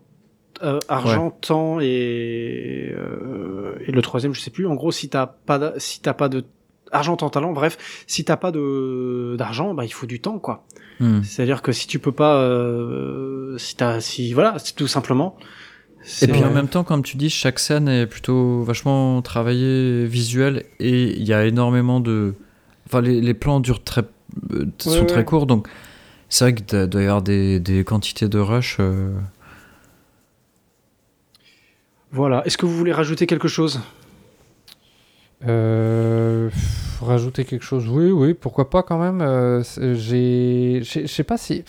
[0.64, 4.66] euh, argent, temps et, euh, et le troisième, je sais plus.
[4.68, 6.46] En gros, si t'as pas, de- si t'as pas de
[6.92, 10.64] argent, temps, talent, bref, si t'as pas de d'argent, bah il faut du temps, quoi.
[11.00, 11.22] Hmm.
[11.24, 15.36] C'est-à-dire que si tu peux pas, euh, si t'as, si voilà, c'est tout simplement.
[16.22, 20.66] Et puis en même temps, comme tu dis, chaque scène est plutôt vachement travaillée visuelle
[20.80, 22.36] et il y a énormément de.
[22.88, 24.04] Enfin, les, les plans durent très,
[24.52, 25.26] euh, sont Ouais, très ouais.
[25.26, 25.68] courts, donc
[26.30, 28.78] c'est vrai qu'il doit y avoir des, des quantités de rush.
[28.80, 29.12] euh.
[32.12, 32.46] Voilà.
[32.46, 33.80] Est-ce que vous voulez rajouter quelque chose?
[35.46, 36.50] Euh,
[37.02, 39.22] rajouter quelque chose Oui, oui, pourquoi pas quand même.
[39.22, 41.64] Euh, j'ai, j'ai- je sais pas si,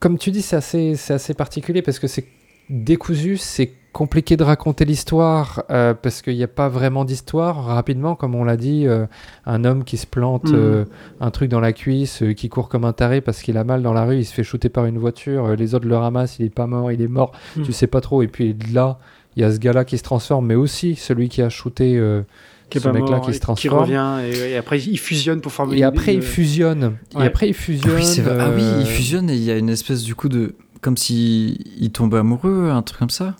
[0.00, 2.26] comme tu dis, c'est assez, c'est assez particulier parce que c'est
[2.70, 7.64] décousu, c'est compliqué de raconter l'histoire euh, parce qu'il n'y a pas vraiment d'histoire.
[7.64, 9.06] Rapidement, comme on l'a dit, euh,
[9.46, 10.54] un homme qui se plante Mhm.
[10.54, 10.84] euh,
[11.20, 13.82] un truc dans la cuisse, euh, qui court comme un taré parce qu'il a mal
[13.82, 16.38] dans la rue, il se fait shooter par une voiture, euh, les autres le ramassent,
[16.38, 17.62] il est pas mort, il est mort, Mhm.
[17.64, 18.22] tu sais pas trop.
[18.22, 18.98] Et puis là,
[19.34, 21.96] il y a ce gars-là qui se transforme, mais aussi celui qui a shooté.
[21.96, 22.20] euh,
[22.68, 23.78] Qui est ce pas mec-là mort qui se transforme.
[23.78, 25.74] revient et, et après il fusionne pour former.
[25.76, 26.96] Et une- après, une- il fusionne.
[27.18, 27.94] Et après, il fusionne.
[27.94, 28.36] Oui, c'est vrai.
[28.40, 30.56] Ah oui, euh, ils fusionnent et il y a une espèce du coup de.
[30.80, 33.34] Comme si ils tombaient amoureux, un truc comme ça.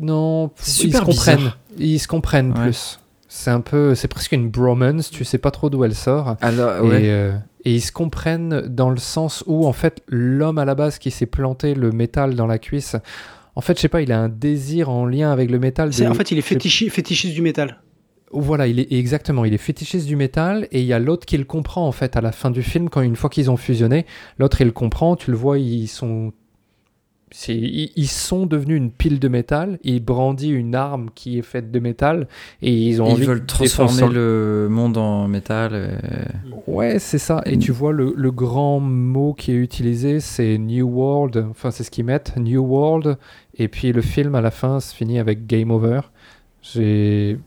[0.00, 1.36] Non, C'est ils super se comprennent.
[1.38, 1.58] bizarre.
[1.78, 2.62] Ils se comprennent Ouais.
[2.64, 2.98] plus.
[3.28, 5.10] C'est un peu, c'est presque une bromance.
[5.10, 6.36] Tu sais pas trop d'où elle sort.
[6.40, 7.00] Alors, Et, ouais.
[7.04, 10.98] euh, et ils se comprennent dans le sens où, en fait, l'homme à la base
[10.98, 12.96] qui s'est planté le métal dans la cuisse,
[13.54, 15.90] en fait, je sais pas, il a un désir en lien avec le métal.
[15.90, 17.80] De- en fait, il est fétichi- fétichiste du métal.
[18.30, 21.38] Voilà, il est exactement, il est fétichiste du métal et il y a l'autre qui
[21.38, 24.04] le comprend en fait à la fin du film quand une fois qu'ils ont fusionné,
[24.38, 26.32] l'autre il le comprend, tu le vois, ils sont
[27.48, 31.70] ils ils sont devenus une pile de métal, il brandit une arme qui est faite
[31.70, 32.26] de métal
[32.62, 35.74] et ils ont Ils envie veulent de transformer défoncer- le monde en métal.
[35.74, 37.42] et- Ouais, c'est ça.
[37.46, 41.46] Et tu vois, le, le grand mot qui est utilisé, c'est New World.
[41.50, 43.16] Enfin, c'est ce qu'ils mettent, New World.
[43.56, 46.00] Et puis le film, à la fin, se finit avec Game Over.
[46.62, 47.38] J'ai...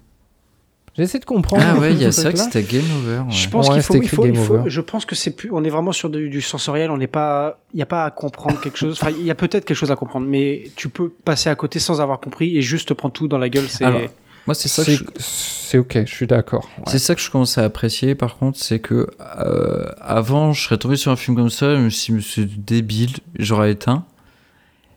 [1.02, 1.64] J'ai essayé de comprendre.
[1.66, 3.18] Ah ouais, il y a ça que c'était Game Over.
[3.22, 3.32] ouais.
[3.32, 4.70] Je pense Ouais, qu'il faut, il faut, il faut- Over.
[4.70, 7.60] je pense que c'est plus, on est vraiment sur du, du sensoriel, on n'est pas,
[7.74, 9.00] il n'y a pas à comprendre quelque chose.
[9.02, 11.80] Enfin, il y a peut-être quelque chose à comprendre, mais tu peux passer à côté
[11.80, 13.66] sans avoir compris et juste te prendre tout dans la gueule.
[13.68, 14.02] C'est, Alors,
[14.46, 16.70] Moi, c'est ça que C'est je- c'est ok, je suis d'accord.
[16.78, 16.84] Ouais.
[16.88, 19.08] C'est ça que je commence à apprécier, par contre, c'est que
[19.40, 22.46] euh, avant, je serais tombé sur un film comme ça, je me suis dit, c'est
[22.64, 24.06] débile, j'aurais éteint.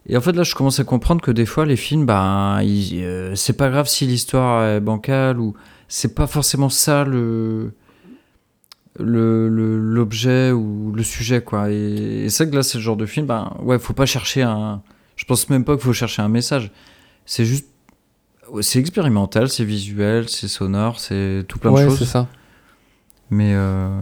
[0.07, 3.03] Et en fait, là, je commence à comprendre que des fois, les films, ben, ils-
[3.05, 5.55] euh, c'est pas grave si l'histoire est bancale ou
[5.89, 7.73] c'est pas forcément ça le
[9.01, 11.71] le- le- l'objet ou le sujet, quoi.
[11.71, 14.43] Et, et c'est que là, c'est le genre de film, ben, ouais, faut pas chercher
[14.43, 14.83] un.
[15.17, 16.71] Je pense même pas qu'il faut chercher un message.
[17.27, 17.67] C'est juste.
[18.61, 22.09] C'est expérimental, c'est visuel, c'est sonore, c'est tout plein ouais, de c'est choses.
[22.09, 22.29] ça.
[23.31, 24.01] Mais euh,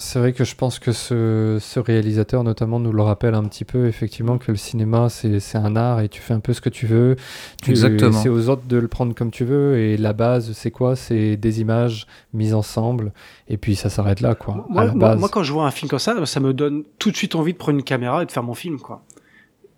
[0.00, 3.64] C'est vrai que je pense que ce, ce réalisateur notamment nous le rappelle un petit
[3.64, 6.60] peu effectivement que le cinéma c'est c'est un art et tu fais un peu ce
[6.60, 7.16] que tu veux.
[7.64, 8.12] Tu- Exactement.
[8.12, 10.94] C'est aux autres de le prendre comme tu veux et la base c'est quoi?
[10.94, 13.12] C'est des images mises ensemble
[13.48, 14.54] et puis ça s'arrête là quoi.
[14.54, 15.18] à moi, la moi, base.
[15.18, 17.52] moi, quand je vois un film comme ça, ça me donne tout de suite envie
[17.52, 19.02] de prendre une caméra et de faire mon film, quoi.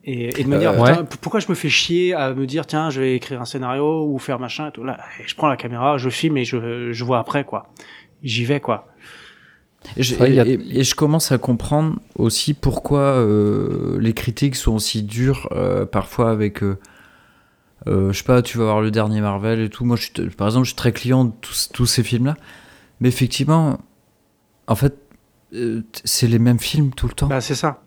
[0.04, 1.04] Et, et de me dire, Euh, putain, ouais.
[1.04, 4.04] p- pourquoi je me fais chier à me dire, tiens, je vais écrire un scénario
[4.06, 4.84] ou faire machin et tout.
[4.84, 7.68] Là, et je prends la caméra, je filme et je, je vois après, quoi.
[8.22, 8.86] J'y vais, quoi.
[9.96, 13.00] Et, je- C'est vrai, il y a- et- et je commence à comprendre aussi pourquoi
[13.00, 16.62] euh, les critiques sont aussi dures euh, parfois avec.
[16.62, 16.78] euh,
[17.86, 19.84] euh, je sais pas, tu vas voir le dernier Marvel et tout.
[19.86, 22.36] Moi, je suis t- par exemple, je suis très client de tous, tous ces films-là.
[23.00, 23.78] Mais effectivement,
[24.66, 24.96] en fait,
[25.54, 27.26] euh, c'est les mêmes films tout le temps.
[27.28, 27.82] Bah, c'est ça.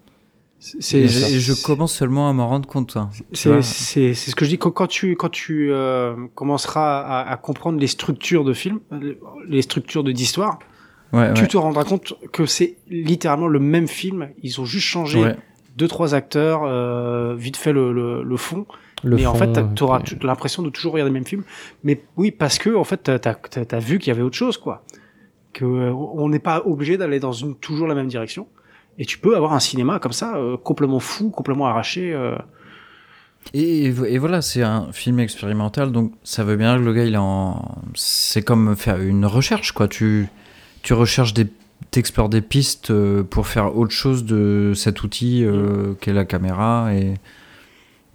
[0.59, 2.95] C'est, et, je, et je c'est- commence seulement à m'en rendre compte.
[2.97, 3.09] hein.
[3.33, 3.61] C'est vois.
[3.61, 7.77] c'est- c'est ce que je dis quand, tu quand tu euh, commenceras à, à comprendre
[7.79, 8.79] les structures de films,
[9.47, 10.57] les structures de d'histoire,
[11.13, 11.47] Ouais, tu ouais.
[11.47, 14.29] te rendras compte que c'est littéralement le même film.
[14.41, 15.37] Ils ont juste changé Ouais.
[15.77, 18.65] deux trois acteurs, euh, vite fait le, le, le fond.
[19.03, 21.43] Le mais en fait, tu auras l'impression de toujours regarder le même film.
[21.83, 23.19] Mais oui, parce que en fait, t'as
[23.71, 24.83] as, vu qu'il y avait autre chose, quoi.
[25.51, 28.47] Que euh, on n'est pas obligé d'aller dans une toujours la même direction.
[28.97, 32.13] Et tu peux avoir un cinéma comme ça, euh, complètement fou, complètement arraché.
[32.13, 32.35] euh,
[33.53, 37.13] Et, et voilà, c'est un film expérimental, donc ça veut bien que le gars, il
[37.15, 37.75] est en.
[37.93, 39.87] C'est comme faire une recherche, quoi.
[39.89, 40.27] Tu,
[40.83, 41.47] tu recherches des.
[41.91, 46.91] T'explores des pistes euh, pour faire autre chose de cet outil euh, qu'est la caméra.
[46.95, 47.15] Et...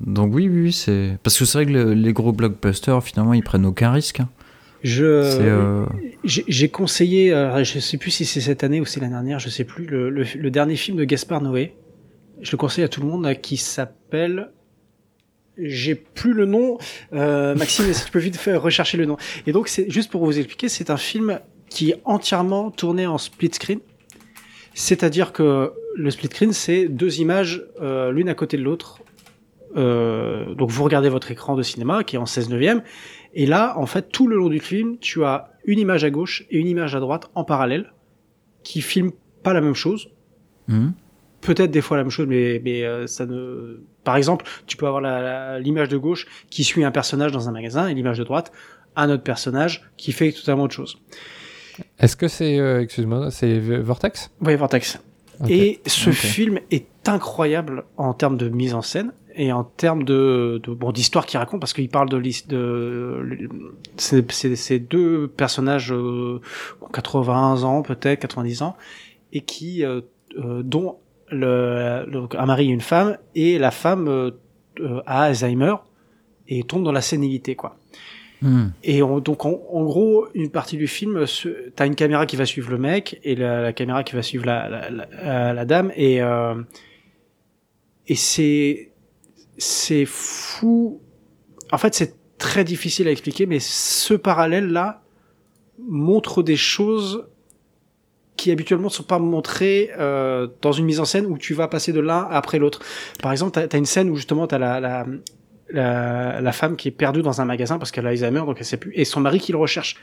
[0.01, 1.19] Donc, oui, oui, oui, c'est.
[1.23, 4.21] Parce que c'est vrai que le- les gros blockbusters, finalement, ils prennent aucun risque.
[4.21, 4.29] hein.
[4.83, 5.85] Je euh,
[6.25, 7.31] J'ai conseillé,
[7.62, 10.09] je sais plus si c'est cette année ou c'est l'année dernière, je sais plus, le,
[10.09, 11.75] le, le dernier film de Gaspard Noé.
[12.41, 14.51] Je le conseille à tout le monde, qui s'appelle.
[15.59, 16.79] J'ai plus le nom.
[17.12, 19.19] Euh, Maxime, que tu peux vite faire rechercher le nom?
[19.47, 21.39] Et donc, c'est juste pour vous expliquer, c'est un film
[21.71, 23.81] qui est entièrement tourné en split screen.
[24.75, 29.01] C'est-à-dire que le split screen, c'est deux images, euh, l'une à côté de l'autre,
[29.77, 32.83] euh, donc vous regardez votre écran de cinéma qui est en 16 neuvième,
[33.35, 36.45] et là, en fait, tout le long du film, tu as une image à gauche
[36.51, 37.93] et une image à droite en parallèle
[38.62, 39.12] qui filment
[39.43, 40.11] pas la même chose.
[40.69, 40.93] Mhm.
[41.41, 43.81] Peut-être des fois la même chose, mais, mais euh, ça ne.
[44.03, 47.89] Par exemple, tu peux avoir l'image de gauche qui suit un personnage dans un magasin
[47.89, 48.51] et l'image de droite
[48.97, 50.99] un autre personnage qui fait totalement autre chose.
[51.99, 54.31] Est-ce que c'est, euh, excuse-moi, c'est Vortex?
[54.41, 54.99] Oui, Vortex.
[55.49, 60.61] Et ce film est incroyable en termes de mise en scène et en termes de,
[60.64, 62.18] de bon d'histoire qu'il raconte parce qu'il parle de
[62.49, 63.39] de
[63.97, 66.41] c'est deux personnages euh,
[66.79, 68.76] qui ont 80 ans peut-être 90 ans
[69.33, 70.01] et qui euh,
[70.39, 70.99] euh, dont
[71.31, 74.31] le, le- un mari et une femme et la femme euh,
[75.07, 75.74] a Alzheimer
[76.49, 77.76] et tombe dans la sénilité quoi.
[78.43, 78.72] Mhm.
[78.84, 81.24] Et on- donc en, en gros, une partie du film,
[81.74, 84.47] t'as une caméra qui va suivre le mec et la, la caméra qui va suivre
[84.47, 86.55] la, la, la- la dame et euh,
[88.07, 88.93] et c'est
[89.57, 91.01] c'est fou.
[91.72, 95.03] En fait, c'est très difficile à expliquer, mais ce parallèle là
[95.89, 97.26] montre des choses
[98.36, 101.66] qui habituellement ne sont pas montrées euh, dans une mise en scène où tu vas
[101.66, 102.80] passer de l'un après l'autre.
[103.20, 105.07] Par exemple, t'as as une scène où justement t'as la, la
[105.71, 108.64] la, la femme qui est perdue dans un magasin parce qu'elle a Alzheimer, donc elle
[108.64, 109.97] sait plus, et son mari qui le recherche.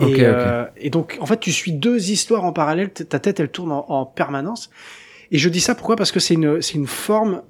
[0.00, 3.50] Et, euh, et donc, en fait, tu suis deux histoires en parallèle, ta tête, elle
[3.50, 4.70] tourne en, en permanence.
[5.30, 5.96] Et je dis ça pourquoi?
[5.96, 7.42] Parce que c'est une, c'est une forme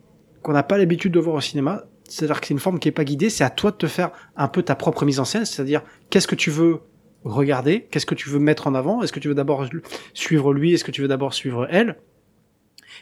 [0.43, 1.85] qu'on n'a pas l'habitude de voir au cinéma.
[2.09, 4.11] C'est-à-dire que c'est une forme qui est pas guidée, c'est à toi de te faire
[4.37, 6.81] un peu ta propre mise en scène, c'est-à-dire qu'est-ce que tu veux
[7.25, 9.67] regarder, qu'est-ce que tu veux mettre en avant, est-ce que tu veux d'abord
[10.13, 11.97] suivre lui, est-ce que tu veux d'abord suivre elle,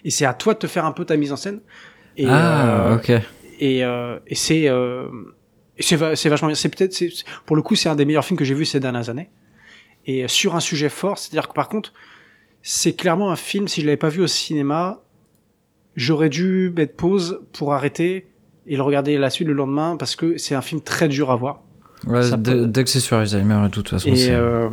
[0.05, 1.61] et c'est à toi de te faire un peu ta mise en scène.
[2.17, 3.13] Et, ah, euh, ok.
[3.61, 5.07] Et, euh, et c'est euh,
[5.79, 6.55] c'est va- c'est vachement bien.
[6.57, 8.81] C'est peut-être c'est- pour le coup c'est un des meilleurs films que j'ai vu ces
[8.81, 9.31] dernières années.
[10.07, 11.93] Et euh, sur un sujet fort, c'est-à-dire que par contre
[12.63, 15.03] c'est clairement un film si je l'avais pas vu au cinéma,
[15.97, 18.27] j'aurais dû mettre pause pour arrêter
[18.67, 21.37] et le regarder la suite le lendemain parce que c'est un film très dur à
[21.37, 21.63] voir.
[22.07, 24.09] Ouais, dès, peut- dès que c'est sur Alzheimer et tout, de toute façon.
[24.09, 24.69] Et, euh,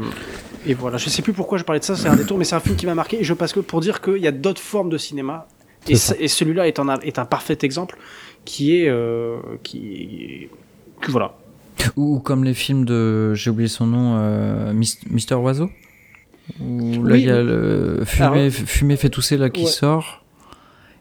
[0.65, 2.55] et voilà, je sais plus pourquoi je parlais de ça, c'est un détour, mais c'est
[2.55, 3.19] un film qui m'a marqué.
[3.19, 5.47] Et je passe que pour dire qu'il y a d'autres formes de cinéma.
[5.89, 7.97] Et, celui-là est, est un parfait exemple
[8.47, 8.89] qui est.
[8.89, 10.47] euh, qui,
[11.01, 11.35] que voilà.
[11.95, 13.33] Ou comme les films de.
[13.35, 15.69] J'ai oublié son nom, euh, Mis- Mister Oiseau
[16.59, 17.21] Où là, Oui.
[17.21, 19.69] il y a le Fumée, Alors- Fumée fait tousser là qui Ouais.
[19.69, 20.23] sort.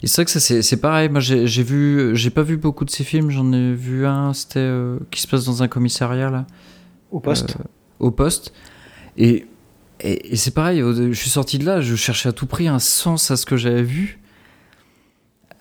[0.02, 1.08] Et c'est vrai que ça, c'est pareil.
[1.08, 2.14] Moi, j'ai vu.
[2.14, 3.30] J'ai pas vu beaucoup de ces films.
[3.30, 4.58] J'en ai vu un, c'était.
[4.60, 6.46] euh, qui se passe dans un commissariat là.
[7.10, 7.56] Au poste.
[7.58, 7.64] Euh,
[8.00, 8.52] au poste.
[9.16, 9.46] Et,
[10.00, 12.78] et, et c'est pareil, je suis sorti de là, je cherchais à tout prix un
[12.78, 14.18] sens à ce que j'avais vu.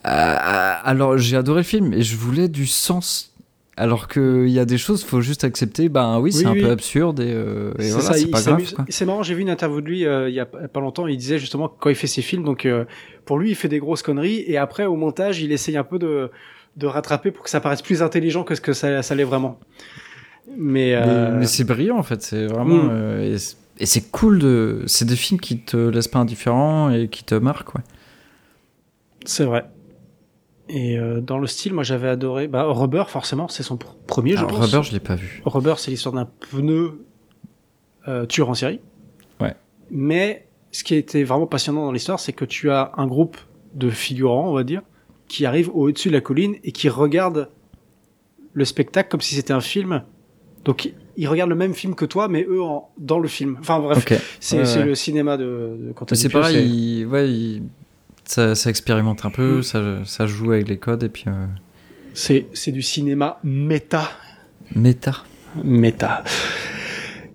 [0.06, 3.32] Euh, alors j'ai adoré le film et je voulais du sens.
[3.78, 6.62] Alors qu'il y a des choses, faut juste accepter, ben oui, c'est Oui, un oui.
[6.62, 8.74] peu absurde et, euh, et voilà, c'est pas grave.
[8.88, 11.08] C'est marrant, j'ai vu une interview de lui euh, il y a pas longtemps.
[11.08, 12.86] Il disait justement que quand il fait ses films, donc euh,
[13.26, 16.00] pour lui, il fait des grosses conneries et après au montage, il essaye un peu
[16.00, 16.30] de
[16.78, 19.60] de rattraper pour que ça paraisse plus intelligent que ce que ça, ça l'est vraiment.
[20.58, 22.84] Mais, euh, Mais, mais c'est brillant en fait, c'est vraiment.
[22.84, 22.90] Mm.
[22.92, 24.84] euh, et c'est- et c'est cool de.
[24.88, 27.82] C'est des films qui te laissent pas indifférent et qui te marquent, quoi.
[29.26, 29.66] C'est vrai.
[30.68, 32.48] Et euh, dans le style, moi j'avais adoré.
[32.48, 34.66] Bah, Rubber, forcément, c'est son pr- premier, je Alors, pense.
[34.72, 35.42] Rubber, je l'ai pas vu.
[35.46, 37.06] Rubber, c'est l'histoire d'un pneu
[38.08, 38.80] euh, tueur en série.
[39.40, 39.54] Ouais.
[39.92, 43.38] Mais ce qui était vraiment passionnant dans l'histoire, c'est que tu as un groupe
[43.76, 44.82] de figurants, on va dire,
[45.28, 47.50] qui arrivent au-dessus de la colline et qui regardent
[48.54, 50.04] le spectacle comme si c'était un film.
[50.64, 53.58] Donc ils regardent le même film que toi, mais eux en, dans le film.
[53.60, 54.18] Enfin bref, Ok.
[54.40, 54.86] c'est Ouais, c'est ouais.
[54.86, 55.44] le cinéma de,
[55.80, 56.68] de quand Mais c'est pareil,
[57.02, 57.64] il- ouais, il-
[58.26, 59.64] ça, ça expérimente un peu, Mm.
[59.64, 61.46] ça, ça joue avec les codes et puis euh,
[62.14, 64.10] C'est c'est du cinéma méta.
[64.76, 65.24] méta.
[65.64, 66.24] Méta.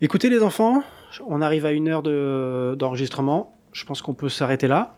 [0.03, 0.82] Écoutez les enfants,
[1.26, 3.55] on arrive à une heure de- d'enregistrement.
[3.72, 4.97] Je pense qu'on peut s'arrêter là.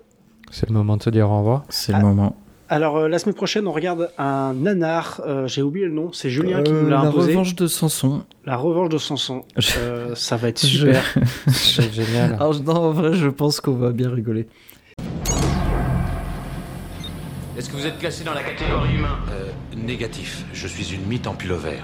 [0.51, 1.65] C'est le moment de se dire au revoir.
[1.69, 1.99] C'est Ah.
[1.99, 2.37] le moment.
[2.69, 5.21] Alors euh, la semaine prochaine, on regarde un nanar.
[5.27, 6.11] euh, J'ai oublié le nom.
[6.13, 7.33] C'est Julien qui Euh, nous l'a la imposé.
[7.33, 8.25] revanche de Samson.
[8.47, 9.45] La revanche de Samson.
[9.79, 11.05] Euh, ça va être Je- super.
[11.49, 12.35] C'est génial.
[12.35, 14.47] Alors non, en vrai, je pense qu'on va bien rigoler.
[17.57, 20.45] Est-ce que vous êtes classé dans la catégorie humain Euh, négatif.
[20.55, 21.79] Je suis une mythe en pullover.